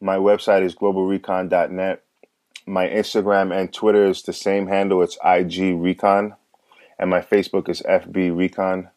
[0.00, 2.02] My website is globalrecon.net.
[2.66, 5.02] My Instagram and Twitter is the same handle.
[5.02, 6.34] It's IG Recon,
[6.98, 8.90] and my Facebook is FB Recon.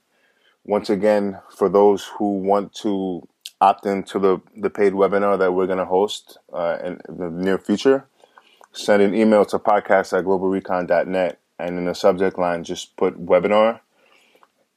[0.66, 3.28] Once again, for those who want to
[3.62, 7.58] opt into the, the paid webinar that we're going to host uh, in the near
[7.58, 8.06] future,
[8.72, 13.82] send an email to podcast at globalrecon.net and in the subject line just put webinar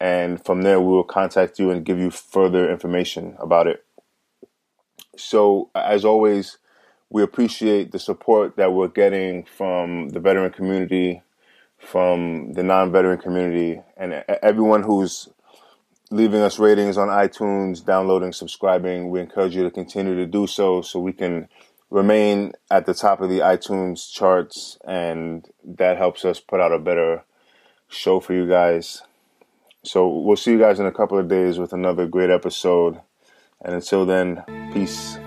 [0.01, 3.85] and from there we will contact you and give you further information about it
[5.17, 6.59] so as always
[7.11, 11.23] we appreciate the support that we're getting from the veteran community
[11.79, 15.29] from the non-veteran community and everyone who's
[16.11, 20.81] leaving us ratings on itunes downloading subscribing we encourage you to continue to do so
[20.83, 21.49] so we can
[21.93, 26.79] remain at the top of the iTunes charts, and that helps us put out a
[26.79, 27.23] better
[27.89, 29.03] show for you guys.
[29.85, 33.01] So we'll see you guys in a couple of days with another great episode.
[33.65, 34.43] And until then,
[34.73, 35.19] peace.